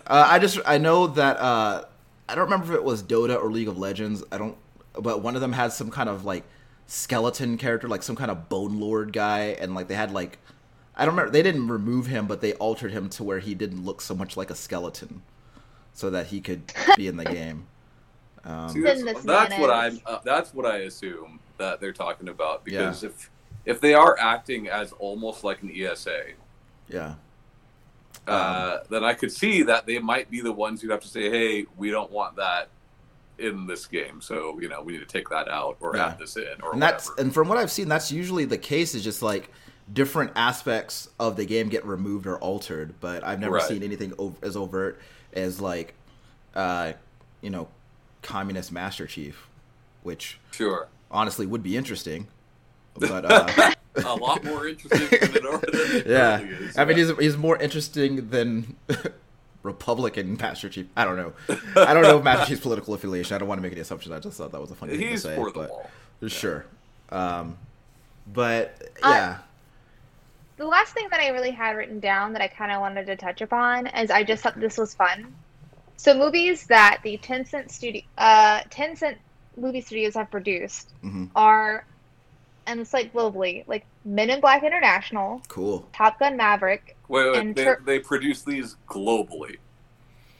[0.06, 1.84] I just I know that uh,
[2.28, 4.24] I don't remember if it was Dota or League of Legends.
[4.32, 4.56] I don't,
[4.94, 6.44] but one of them had some kind of like
[6.86, 10.38] skeleton character, like some kind of bone lord guy, and like they had like
[10.96, 11.32] I don't remember.
[11.32, 14.36] They didn't remove him, but they altered him to where he didn't look so much
[14.36, 15.22] like a skeleton,
[15.92, 17.66] so that he could be in the game.
[18.44, 20.00] Um, See, that's, that's what I'm.
[20.06, 23.30] Uh, that's what I assume that they're talking about because if
[23.64, 26.20] if they are acting as almost like an ESA,
[26.88, 27.14] yeah.
[28.26, 31.30] uh, then I could see that they might be the ones who have to say,
[31.30, 32.68] "Hey, we don't want that
[33.38, 36.08] in this game, so you know we need to take that out or Yeah.
[36.08, 38.58] add this in or and that's whatever." and from what I've seen, that's usually the
[38.58, 38.94] case.
[38.94, 39.50] Is just like
[39.92, 43.64] different aspects of the game get removed or altered, but I've never Right.
[43.64, 44.98] seen anything ov- as overt
[45.34, 45.92] as like,
[46.54, 46.92] uh,
[47.42, 47.68] you know,
[48.22, 49.46] communist Master Chief,
[50.02, 52.28] which Sure, honestly would be interesting.
[52.98, 56.78] But uh, a lot more interesting than it already yeah, is.
[56.78, 58.76] I mean he's he's more interesting than.
[59.62, 60.86] Republican Master Chief.
[60.94, 61.32] I don't know.
[61.74, 63.34] I don't know if Master Chief's political affiliation.
[63.34, 64.12] I don't want to make any assumptions.
[64.14, 65.34] I just thought that was a funny thing to he's say.
[65.34, 65.90] for the but- wall.
[66.26, 66.66] Sure.
[67.08, 67.56] Um,
[68.32, 69.38] but Uh, yeah,
[70.58, 73.16] The last thing that I really had written down that I kind of wanted to
[73.16, 75.34] touch upon is I just thought this was fun.
[75.96, 79.16] So movies that the Tencent studio, uh, Tencent
[79.56, 81.30] movie studios have produced Mhm.
[81.34, 81.86] are,
[82.66, 85.88] and it's like globally, like Men in Black International, cool.
[85.92, 86.96] Top Gun Maverick.
[87.08, 89.56] Wait, wait, they, Tur- they produce these globally.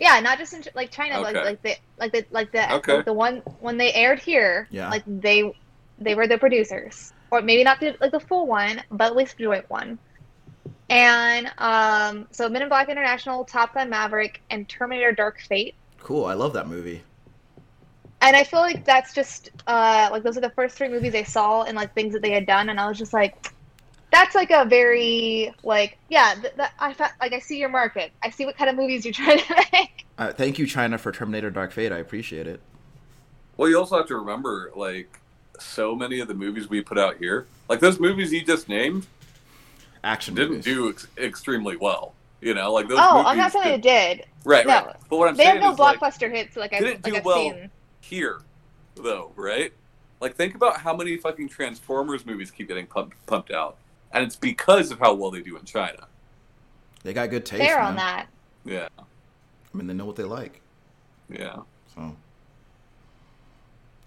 [0.01, 1.45] Yeah, not just in like China, but Okay.
[1.45, 2.97] like the like the like the Okay.
[2.97, 4.67] like the one when they aired here.
[4.71, 4.91] Yeah.
[4.91, 5.53] Like they
[5.99, 9.37] they were the producers, or maybe not the like the full one, but at least
[9.37, 9.99] the joint one.
[10.91, 15.75] And um, so Men in Black International, Top Gun Maverick, and Terminator: Dark Fate.
[16.01, 16.25] Cool.
[16.27, 17.03] I love that movie.
[18.25, 21.23] And I feel like that's just uh, like those are the first three movies I
[21.25, 23.53] saw and like things that they had done, and I was just like,
[24.11, 28.13] that's like a very like yeah, th- th- I fa- like I see your market.
[28.23, 30.07] I see what kind of movies you're trying to make.
[30.17, 31.93] Uh, thank you, China, for Terminator Dark Fate.
[31.93, 32.61] I appreciate it.
[33.59, 35.21] Well, you also have to remember, like,
[35.61, 39.07] so many of the movies we put out here, like those movies you just named,
[40.03, 40.65] Action didn't movies.
[40.65, 42.15] do ex- extremely well.
[42.41, 42.99] You know, like those.
[43.01, 44.27] oh, movies I'm not saying did- it did.
[44.45, 44.87] Right, no.
[44.87, 44.97] right.
[45.11, 47.13] But what I'm They saying have no is, like, blockbuster hits like, I, didn't like
[47.13, 47.71] do I've well seen.
[48.09, 48.41] Here,
[48.95, 49.73] though, right?
[50.21, 53.77] Like, think about how many fucking Transformers movies keep getting pumped pumped out,
[54.13, 56.07] and it's because of how well they do in China.
[57.03, 57.63] They got good taste.
[57.63, 57.87] Fair man.
[57.87, 58.27] on that.
[58.65, 60.61] Yeah, I mean, they know what they like.
[61.29, 61.57] yeah.
[61.95, 62.15] So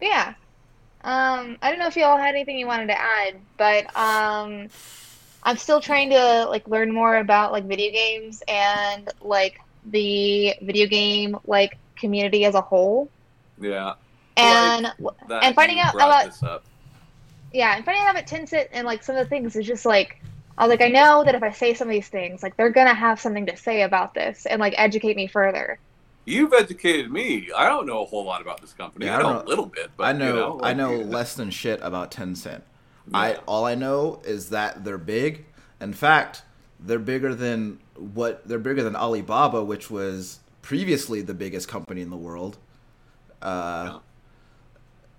[0.01, 0.33] yeah.
[1.03, 4.67] Um, I don't know if you all had anything you wanted to add, but um,
[5.43, 10.87] I'm still trying to like learn more about like video games and like the video
[10.87, 13.09] game like community as a whole.
[13.59, 13.93] Yeah,
[14.35, 14.85] And
[15.27, 16.65] that and finding out about this up.
[17.53, 20.21] yeah, and finding out about Tencent and like some of the things is just like
[20.57, 22.71] I was like, I know that if I say some of these things, like they're
[22.71, 25.79] gonna have something to say about this and like educate me further.
[26.25, 27.49] You've educated me.
[27.55, 29.05] I don't know a whole lot about this company.
[29.05, 30.91] Yeah, I I know don't a little bit, but I know, you know, I know
[30.91, 31.05] yeah.
[31.05, 32.63] less than shit about Tencent.
[33.13, 35.45] I all I know is that they're big.
[35.79, 36.43] In fact,
[36.79, 42.09] they're bigger than what they're bigger than Alibaba, which was previously the biggest company in
[42.09, 42.57] the world.
[43.47, 43.99] Uh,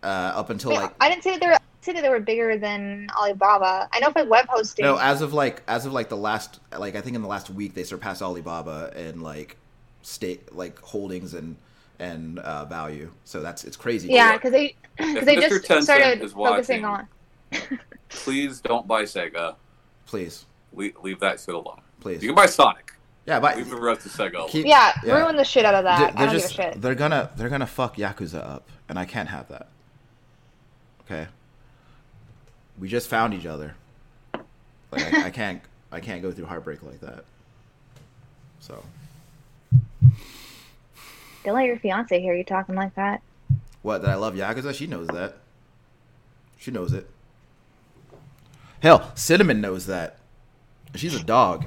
[0.02, 2.02] uh, up until Wait, like I didn't say that they were I didn't say that
[2.02, 3.88] they were bigger than Alibaba.
[3.92, 4.84] I know for web hosting.
[4.84, 7.50] no, as of like as of like the last like I think in the last
[7.50, 9.56] week they surpassed Alibaba in like
[10.02, 11.56] state like holdings and
[11.98, 13.10] and uh, value.
[13.24, 14.08] So that's it's crazy.
[14.08, 15.48] yeah, because they because they Mr.
[15.48, 17.08] just Tencent started is focusing on.
[18.10, 19.54] Please don't buy Sega.
[20.06, 21.80] Please, Leave, leave that shit alone.
[22.00, 22.22] please.
[22.22, 22.92] You can buy Sonic.
[23.28, 24.48] Yeah, but we've rest of Sega alone.
[24.48, 25.18] Keep- Yeah, Yeah.
[25.18, 25.98] ruin the shit out of that.
[25.98, 26.80] They're, I they're don't just give a shit.
[26.80, 29.66] they're gonna they're gonna fuck Yakuza up, and I can't have that.
[31.04, 31.26] Okay.
[32.78, 33.74] We just found each other.
[34.90, 35.60] Like I, I can't
[35.92, 37.24] I can't go through heartbreak like that.
[38.60, 38.82] So
[41.44, 43.20] Don't let your fiance hear you talking like that.
[43.82, 44.74] What that I love Yakuza?
[44.74, 45.36] She knows that.
[46.56, 47.10] She knows it.
[48.80, 50.16] Hell, Cinnamon knows that.
[50.94, 51.66] She's a dog.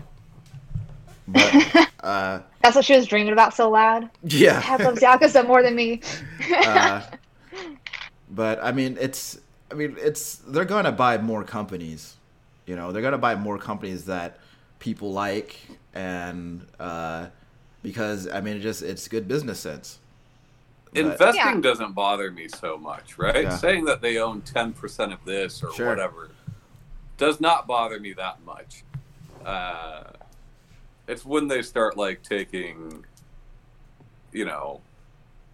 [1.32, 4.10] But uh, That's what she was dreaming about so loud.
[4.26, 4.78] Dad yeah.
[4.80, 6.02] loves Yakuza more than me.
[6.56, 7.02] uh,
[8.32, 9.40] but I mean, it's.
[9.72, 10.36] I mean, it's.
[10.38, 12.16] They're going to buy more companies.
[12.66, 14.40] You know, they're going to buy more companies that
[14.80, 15.58] people like,
[15.94, 17.28] and uh,
[17.84, 20.00] because I mean, it just it's good business sense.
[20.94, 21.62] But- Investing Yeah.
[21.62, 23.44] doesn't bother me so much, right?
[23.44, 23.56] Yeah.
[23.56, 25.88] Saying that they own 10% of this or Sure.
[25.88, 26.30] whatever
[27.18, 28.84] does not bother me that much.
[29.46, 30.04] Uh,
[31.12, 33.04] it's when they start like taking,
[34.32, 34.80] you know,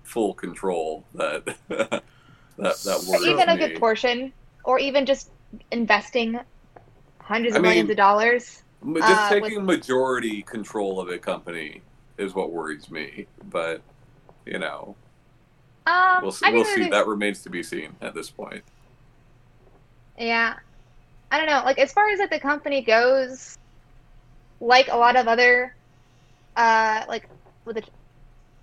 [0.03, 2.03] full control that that
[2.58, 3.68] that Or worries even a me.
[3.68, 4.32] good portion,
[4.64, 5.32] or even just
[5.72, 6.39] investing
[7.20, 8.64] hundreds I of millions mean- of dollars.
[8.95, 11.82] Just uh, taking majority control of a company
[12.20, 13.26] is what worries me.
[13.49, 13.82] But
[14.45, 14.95] you know,
[15.88, 16.76] Um, we'll see, we'll see.
[16.82, 18.64] there's- That remains to be seen at this point.
[20.20, 20.53] Yeah.
[21.32, 21.64] I don't know.
[21.66, 23.58] Like as far as like the company goes,
[24.60, 25.74] like a lot of other
[26.55, 27.30] uh like
[27.66, 27.84] with the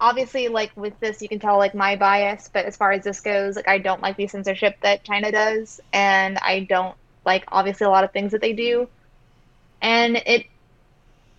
[0.00, 3.20] obviously like with this you can tell like my bias, but as far as this
[3.20, 7.86] goes, like I don't like the censorship that China does and I don't like obviously
[7.86, 8.88] a lot of things that they do.
[9.80, 10.46] And it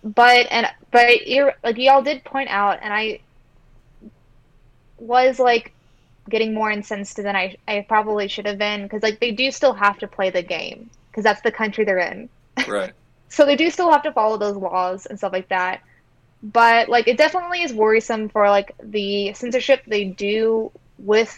[0.02, 3.20] but and but you're like y'all did point out and I
[4.98, 5.72] was like
[6.28, 9.74] getting more incensed than I, I probably should have been because like they do still
[9.74, 12.28] have to play the game because that's the country they're in.
[12.66, 12.92] Right.
[13.28, 15.80] So they do still have to follow those laws and stuff like that.
[16.42, 21.36] But like it definitely is worrisome for like the censorship they do with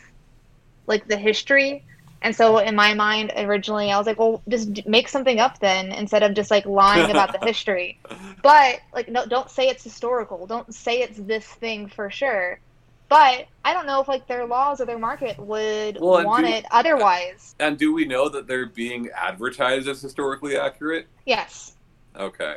[0.86, 1.84] like the history.
[2.20, 5.92] And so in my mind originally I was like, well, just make something up then
[5.92, 7.98] instead of just like lying about the history.
[8.42, 10.46] But like no don't say it's historical.
[10.46, 12.60] Don't say it's this thing for sure.
[13.08, 16.52] But I don't know if like their laws or their market would Well, want do-
[16.52, 17.54] it otherwise.
[17.58, 21.06] And do we know that they're being advertised as historically accurate?
[21.24, 21.74] Yes.
[22.18, 22.56] Okay.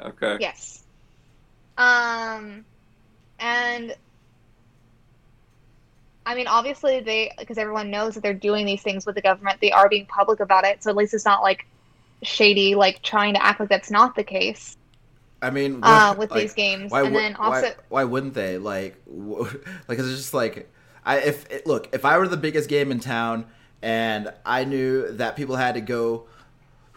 [0.00, 0.36] Okay.
[0.40, 0.84] Yes.
[1.76, 2.64] Um,
[3.38, 3.94] and
[6.26, 9.60] I mean, obviously they because everyone knows that they're doing these things with the government.
[9.60, 11.66] They are being public about it, so at least it's not like
[12.22, 14.76] shady, like trying to act like that's not the case
[15.40, 16.90] I mean, uh, with like, these games.
[16.90, 18.58] Why, and then also, why, why wouldn't they?
[18.58, 19.44] Like, w-
[19.88, 20.70] like it's just like,
[21.04, 23.46] I if look, if I were the biggest game in town
[23.80, 26.26] and I knew that people had to go,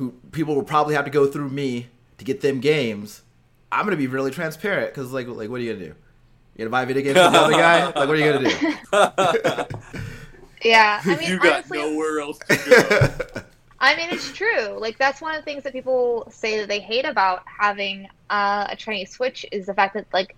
[0.01, 1.85] who people will probably have to go through me
[2.17, 3.21] to get them games,
[3.71, 5.95] I'm gonna be really transparent because like, like what are you gonna do?
[6.55, 7.85] You gonna buy video games from the other guy?
[7.95, 9.77] Like, what are you gonna do?
[10.63, 13.41] yeah, I mean, you got honestly, nowhere else to go.
[13.79, 14.69] I mean, it's true.
[14.79, 18.65] Like that's one of the things that people say that they hate about having uh,
[18.69, 20.35] a Chinese Switch is the fact that like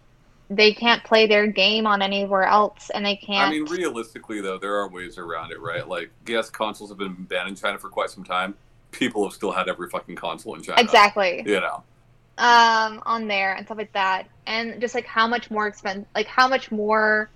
[0.50, 3.48] they can't play their game on anywhere else, and they can't.
[3.48, 5.88] I mean, realistically, though, there are ways around it, right?
[5.88, 8.56] Like, yes, consoles have been banned in China for quite some time.
[8.94, 10.82] People have still had every fucking console in China.
[10.82, 11.44] exactly.
[11.46, 11.84] You know.
[12.38, 16.26] um on there and stuff like that and just like how much more expensive like
[16.26, 17.30] how much more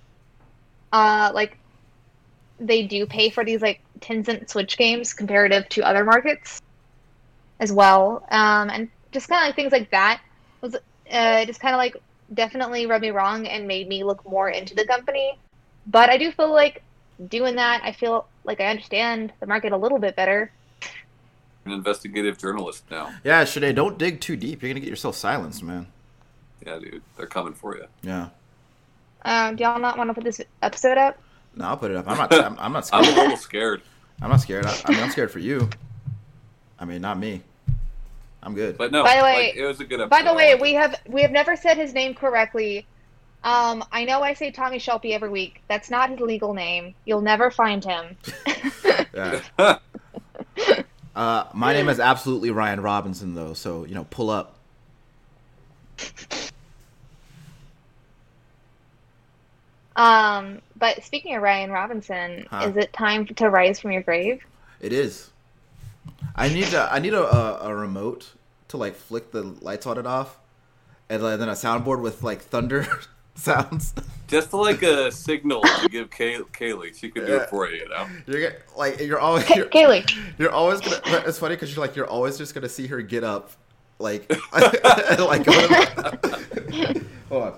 [0.92, 1.56] uh like
[2.58, 6.60] they do pay for these like Tencent Switch games comparative to other markets
[7.60, 10.20] as well um and just kind of like things like that
[10.60, 10.74] was
[11.12, 11.96] uh just kind of like
[12.34, 15.38] definitely rubbed me wrong and made me look more into the company
[15.86, 16.82] but I do feel like
[17.28, 20.52] doing that I feel like I understand the market a little bit better
[21.68, 23.12] An investigative journalist now.
[23.24, 24.62] yeah, Shanae, don't dig too deep.
[24.62, 25.86] You're gonna get yourself silenced, man.
[26.64, 27.84] Yeah, dude, they're coming for you.
[28.02, 28.28] Yeah.
[29.24, 31.18] um do y'all not want to put this episode up
[31.54, 32.08] No, I'll put it up.
[32.08, 32.32] I'm not.
[32.34, 33.16] I'm, I'm not I'm scared.
[33.18, 33.82] a little scared,
[34.22, 34.66] I'm not scared.
[34.66, 35.68] I, I mean, I'm scared for you.
[36.78, 37.42] I mean, not me.
[38.42, 38.78] I'm good.
[38.78, 39.02] but no.
[39.04, 40.10] By the way- like, it was a good episode.
[40.10, 42.86] By the way, we have we have never said his name correctly.
[43.44, 45.62] Um, I know I say Tommy Shelby every week.
[45.68, 46.94] That's not his legal name.
[47.04, 48.16] You'll never find him.
[49.14, 49.40] Yeah.
[51.18, 53.52] Uh, my name is absolutely Ryan Robinson, though.
[53.52, 54.54] So you know, pull up.
[59.96, 62.68] Um, but speaking of Ryan Robinson, Huh.
[62.68, 64.44] is it time to rise from your grave?
[64.80, 65.30] It is.
[66.36, 68.32] I need a I need a, a, a remote
[68.68, 70.38] to like flick the lights on and off,
[71.08, 72.86] and then a soundboard with like thunder
[73.38, 73.94] sounds.
[74.26, 76.94] Just like a signal to give Kay- Kaylee.
[76.94, 77.42] She could do Yeah.
[77.44, 78.06] it for you, you know?
[78.26, 81.00] You're get, like you're always Ka- you're, Kaylee, you're always gonna.
[81.04, 83.52] but It's funny because you're like you're always just gonna see her get up,
[83.98, 87.54] like like go to the, hold on.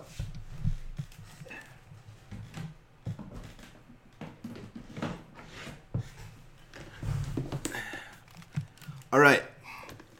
[9.12, 9.42] All right,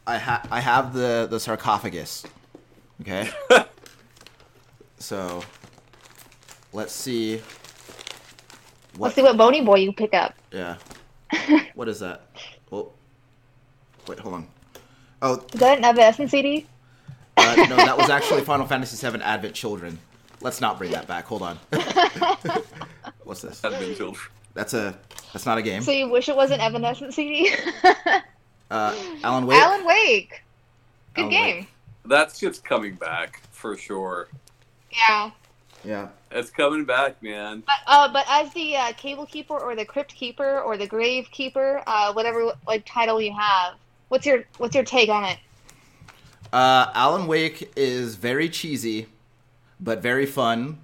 [0.06, 2.24] I ha- I have the the sarcophagus.
[3.02, 3.30] Okay,
[5.00, 5.42] so
[6.72, 7.40] let's see.
[8.96, 10.34] Let's see what Bony Boy you pick up.
[10.52, 10.76] Yeah.
[11.74, 12.26] what is that?
[12.70, 12.92] Oh,
[14.06, 14.46] wait, hold on.
[15.22, 16.66] Oh, Is that an Evanescence CD?
[17.36, 19.98] uh, no, that was actually Final Fantasy VII Advent Children.
[20.40, 21.26] Let's not bring that back.
[21.26, 21.56] Hold on.
[23.24, 23.60] What's this?
[23.62, 24.22] Have been children.
[24.54, 24.98] That's a.
[25.32, 25.82] That's not a game.
[25.82, 27.54] So you wish it was an Evanescent CD?
[28.70, 29.58] Uh, Alan Wake.
[29.60, 30.42] Alan Wake.
[31.14, 31.56] Good Alan game.
[31.56, 31.68] Wake.
[32.06, 34.28] That shit's coming back for sure.
[34.90, 35.30] Yeah.
[35.84, 36.08] Yeah.
[36.30, 37.62] It's coming back, man.
[37.66, 41.28] But uh, but as the uh, Cable Keeper or the Crypt Keeper or the Grave
[41.30, 43.74] Keeper, uh, whatever like title you have,
[44.08, 45.38] what's your what's your take on it?
[46.52, 49.06] Uh, Alan Wake is very cheesy,
[49.80, 50.78] but very fun.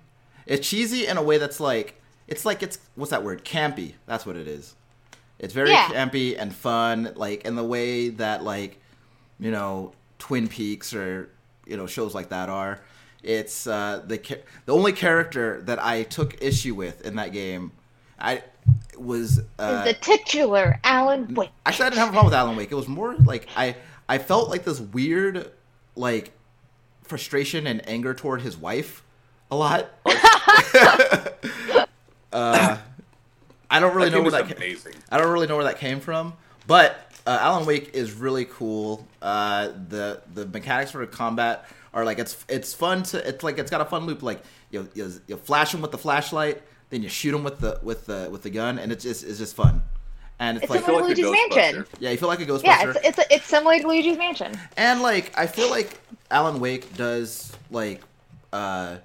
[0.46, 3.44] It's cheesy in a way that's like it's like it's what's that word?
[3.44, 3.94] Campy.
[4.06, 4.74] That's what it is.
[5.38, 5.88] It's very Yeah.
[5.88, 8.80] campy and fun, like in the way that like
[9.38, 11.28] you know Twin Peaks or
[11.66, 12.80] you know shows like that are.
[13.22, 14.18] It's uh, the
[14.66, 17.72] the only character that I took issue with in that game.
[18.18, 18.42] I
[18.98, 21.50] was uh, the titular Alan Wake.
[21.64, 22.72] Actually, I didn't have a problem with Alan Wake.
[22.72, 23.76] It was more like I
[24.08, 25.50] I felt like this weird
[25.96, 26.32] like
[27.02, 29.02] frustration and anger toward his wife
[29.50, 29.90] a lot.
[32.32, 32.78] uh,
[33.70, 34.94] I don't really That know game where is that ca- amazing.
[35.10, 36.34] I don't really know where that came from,
[36.66, 39.06] but uh, Alan Wake is really cool.
[39.20, 43.70] Uh, the the mechanics for combat are like it's it's fun to it's like it's
[43.70, 44.22] got a fun loop.
[44.22, 47.78] Like you you, you flash them with the flashlight, then you shoot them with the
[47.82, 49.82] with the with the gun, and it's just it's just fun.
[50.38, 51.86] And it's, It's like similar to like a Luigi's Mansion.
[51.98, 52.64] Yeah, you feel like a Ghostbuster.
[52.64, 54.52] Yeah, it's it's it's similar to Luigi's Mansion.
[54.76, 55.98] And like I feel like
[56.30, 58.02] Alan Wake does like
[58.52, 58.96] uh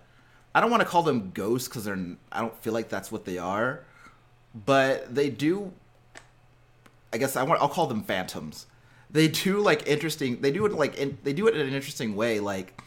[0.54, 1.98] I don't want to call them ghosts cuz they're
[2.32, 3.86] I don't feel like that's what they are,
[4.54, 5.72] but they do
[7.14, 8.66] I guess I want I'll call them phantoms.
[9.12, 12.16] They do like interesting they do it like in, they do it in an interesting
[12.16, 12.82] way like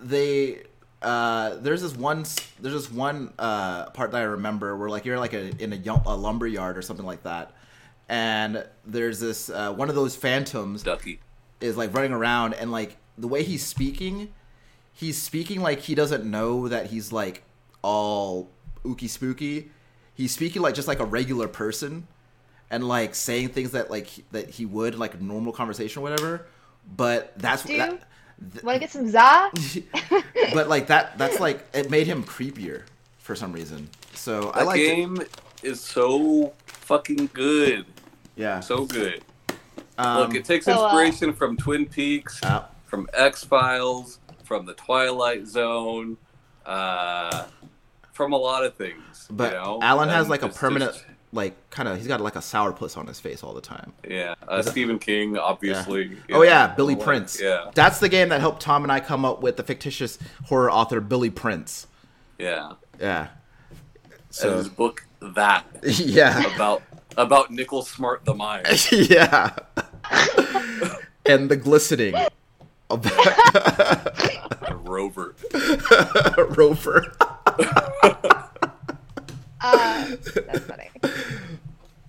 [0.00, 0.62] they
[1.02, 2.24] uh there's this one
[2.60, 6.02] there's this one uh part that I remember where like you're like a in a,
[6.06, 7.52] a lumber yard or something like that
[8.08, 11.20] and there's this uh, one of those phantoms Ducky.
[11.60, 14.32] is like running around and like the way he's speaking,
[14.92, 17.42] he's speaking like he doesn't know that he's like
[17.82, 18.50] all
[18.84, 19.70] ooky spooky.
[20.14, 22.06] He's speaking like just like a regular person
[22.70, 26.46] and like saying things that like he- that he would like normal conversation or whatever.
[26.96, 28.02] But that's Do that,
[28.62, 29.50] Want to get some za?
[30.54, 32.82] but like that that's like it made him creepier
[33.18, 33.88] for some reason.
[34.14, 34.86] So I like it.
[34.96, 35.18] game
[35.62, 37.86] is so fucking good.
[38.36, 38.60] Yeah.
[38.60, 39.22] So good.
[39.98, 44.66] Um, Look, it takes So, uh, inspiration from Twin Peaks, uh, from X Files, from
[44.66, 46.18] the Twilight Zone,
[46.66, 47.46] uh,
[48.16, 49.26] from a lot of things.
[49.30, 49.78] but you know?
[49.82, 52.96] Alan has And like a permanent just- like kind of he's got like a sourpuss
[52.96, 53.92] on his face all the time.
[54.08, 56.04] yeah, uh, Stephen King, obviously.
[56.06, 57.40] you Oh yeah, Billy like, Prince.
[57.40, 60.70] Yeah, That's the game that helped Tom and I come up with the fictitious horror
[60.70, 61.86] author Billy Prince.
[62.38, 62.72] yeah.
[62.98, 63.28] Yeah.
[64.04, 66.42] and So his book that yeah.
[66.54, 66.82] about
[67.18, 68.66] about Nickel Smart the Mind.
[68.92, 69.54] yeah.
[71.26, 72.14] and the glistening
[74.96, 75.34] Rover.
[76.56, 77.12] Rover.
[79.60, 80.90] Uh, that's funny.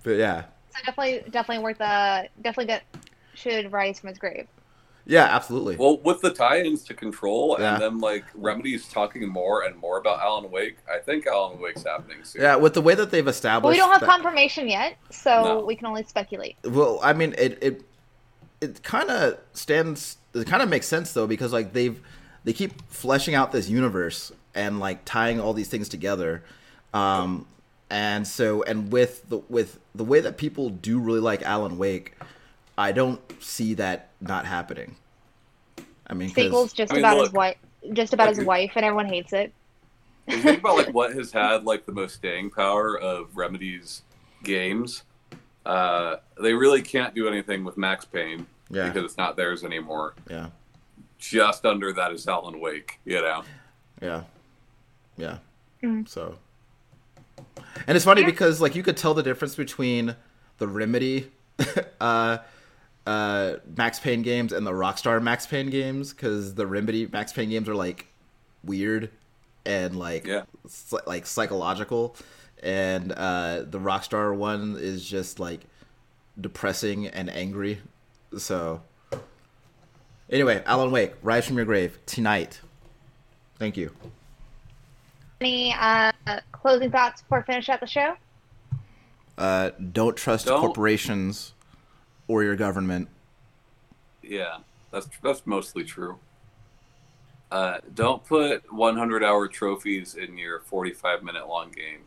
[0.04, 0.44] But yeah.
[0.70, 2.82] So definitely, definitely worth uh definitely get
[3.34, 4.46] should rise from his grave.
[5.06, 5.76] Yeah, absolutely.
[5.76, 7.74] Well, with the tie-ins to Control Yeah.
[7.74, 11.82] and then like Remedy's talking more and more about Alan Wake, I think Alan Wake's
[11.84, 12.42] happening soon.
[12.42, 15.42] yeah, with the way that they've But established we don't have that- confirmation yet, so
[15.44, 15.64] No.
[15.64, 16.56] we can only speculate.
[16.64, 17.82] Well, I mean, it it
[18.60, 20.16] it kind of stands.
[20.34, 22.00] It kind of makes sense though because like they've
[22.48, 26.42] they keep fleshing out this universe and like tying all these things together,
[26.94, 27.44] um,
[27.90, 32.14] and so and with the with the way that people do really like Alan Wake,
[32.78, 34.96] I don't see that not happening.
[36.06, 37.56] I mean, 'cause- Sequel's just I mean, about his wife,
[37.92, 39.52] just about his wife, and everyone hates it.
[40.26, 44.04] If you think about like what has had like the most staying power of Remedy's
[44.42, 45.02] games,
[45.66, 48.86] uh, they really can't do anything with Max Payne Yeah.
[48.88, 50.14] because it's not theirs anymore.
[50.30, 50.46] yeah,
[51.18, 53.42] Just under that is Alan Wake, you know.
[54.00, 54.22] yeah,
[55.16, 55.38] yeah.
[55.82, 56.08] Mm.
[56.08, 56.36] So,
[57.86, 58.26] and it's funny Yeah.
[58.28, 60.14] because like you could tell the difference between
[60.58, 61.30] the Remedy,
[62.00, 62.38] uh,
[63.06, 67.50] uh, Max Payne games and the Rockstar Max Payne games because the Remedy Max Payne
[67.50, 68.06] games are like
[68.64, 69.10] weird
[69.66, 70.44] and like Yeah.
[70.68, 72.16] psy- like psychological,
[72.62, 75.60] and uh, the Rockstar one is just like
[76.40, 77.80] depressing and angry.
[78.36, 78.82] So,
[80.30, 82.60] anyway, Alan Wake, Rise from Your Grave tonight.
[83.58, 83.92] Thank you.
[85.40, 86.12] Any uh,
[86.52, 88.16] closing thoughts before we finish out the show?
[89.36, 91.54] Uh, don't trust Don't- corporations
[92.26, 93.08] or your government.
[94.22, 94.58] Yeah,
[94.90, 96.18] that's that's mostly true.
[97.50, 102.00] Uh, don't put 100 hour trophies in your 45 minute long game.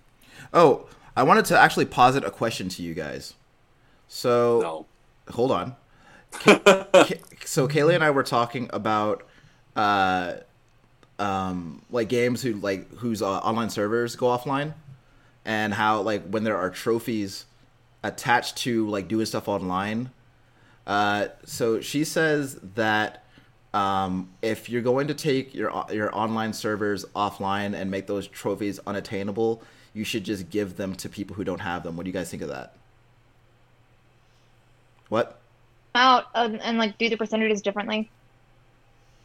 [0.53, 3.34] Oh, I wanted to actually posit a question to you guys.
[4.07, 5.34] So No.
[5.34, 5.76] hold on.
[7.45, 9.23] So Kaylee and I were talking about
[9.75, 10.35] uh,
[11.19, 14.73] um, like games who like whose uh, online servers go offline,
[15.45, 17.45] and how like when there are trophies
[18.03, 20.11] attached to like doing stuff online.
[20.87, 23.23] Uh, so she says that
[23.73, 28.79] um, if you're going to take your your online servers offline and make those trophies
[28.87, 29.61] unattainable,
[29.93, 31.97] you should just give them to people who don't have them.
[31.97, 32.75] What do you guys think of that?
[35.09, 35.40] What?
[35.93, 38.09] Out um, and like do the percentages differently.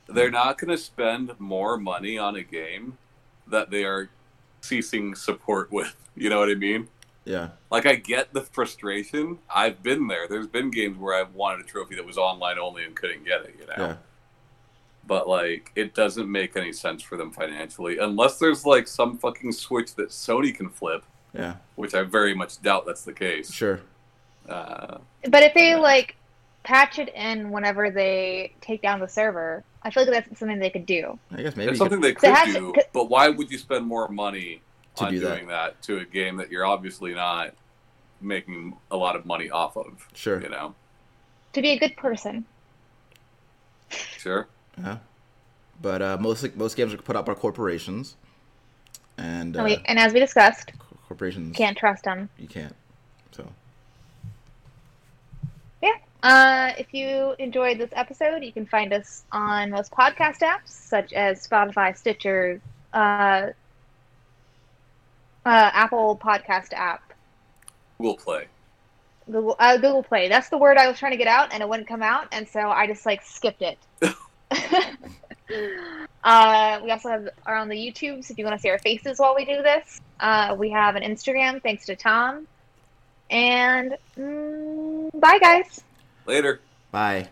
[0.09, 2.97] They're not going to spend more money on a game
[3.49, 4.09] that they are
[4.61, 5.95] ceasing support with.
[6.19, 6.89] You know what I mean?
[7.27, 7.51] Yeah.
[7.71, 9.37] Like, I get the frustration.
[9.55, 10.27] I've been there.
[10.27, 13.43] There's been games where I've wanted a trophy that was online only and couldn't get
[13.43, 13.75] it, you know?
[13.77, 13.97] Yeah.
[15.07, 19.53] But, like, it doesn't make any sense for them financially unless there's, like, some fucking
[19.53, 21.57] switch that Sony can flip, Yeah.
[21.75, 23.53] which I very much doubt that's the case.
[23.53, 23.81] Sure.
[24.49, 24.97] Uh,
[25.29, 25.77] But if they Yeah.
[25.81, 26.17] like
[26.67, 30.69] patch it in whenever they take down the server, I feel like that's something they
[30.71, 31.17] could do.
[31.31, 31.71] I guess maybe.
[31.71, 33.87] it's you could- something they could it has to- do, but why would you spend
[33.87, 34.61] more money
[34.97, 35.35] To on do that.
[35.37, 35.81] doing that.
[35.83, 37.55] to a game that you're obviously not
[38.21, 40.09] making a lot of money off of?
[40.13, 40.43] Sure.
[40.43, 40.75] You know,
[41.53, 42.45] To be a good person.
[43.91, 44.49] sure.
[44.77, 44.99] Yeah.
[45.81, 48.17] But uh, most most games are put out by corporations,
[49.19, 50.73] and uh, And, we, and as we discussed,
[51.07, 52.29] corporations can't trust them.
[52.39, 52.75] You can't.
[53.31, 53.47] So
[55.83, 55.91] Yeah.
[56.27, 61.13] Uh, if you enjoyed this episode, you can find us on most podcast apps such
[61.13, 62.61] as Spotify, Stitcher,
[62.93, 62.97] uh,
[65.47, 67.13] uh, Apple Podcast app,
[67.99, 68.49] We'll play.
[69.27, 70.29] Google uh, Google Play.
[70.29, 72.49] That's the word I was trying to get out, and it wouldn't come out, and
[72.49, 73.79] so I just like skipped it.
[76.25, 78.81] uh, we also have are on the YouTube, so if you want to see our
[78.81, 80.01] faces while we do this.
[80.19, 82.49] Uh, we have an Instagram, thanks to Tom.
[83.31, 85.85] And mm, bye, guys.
[86.27, 86.61] Later.
[86.91, 87.29] bye.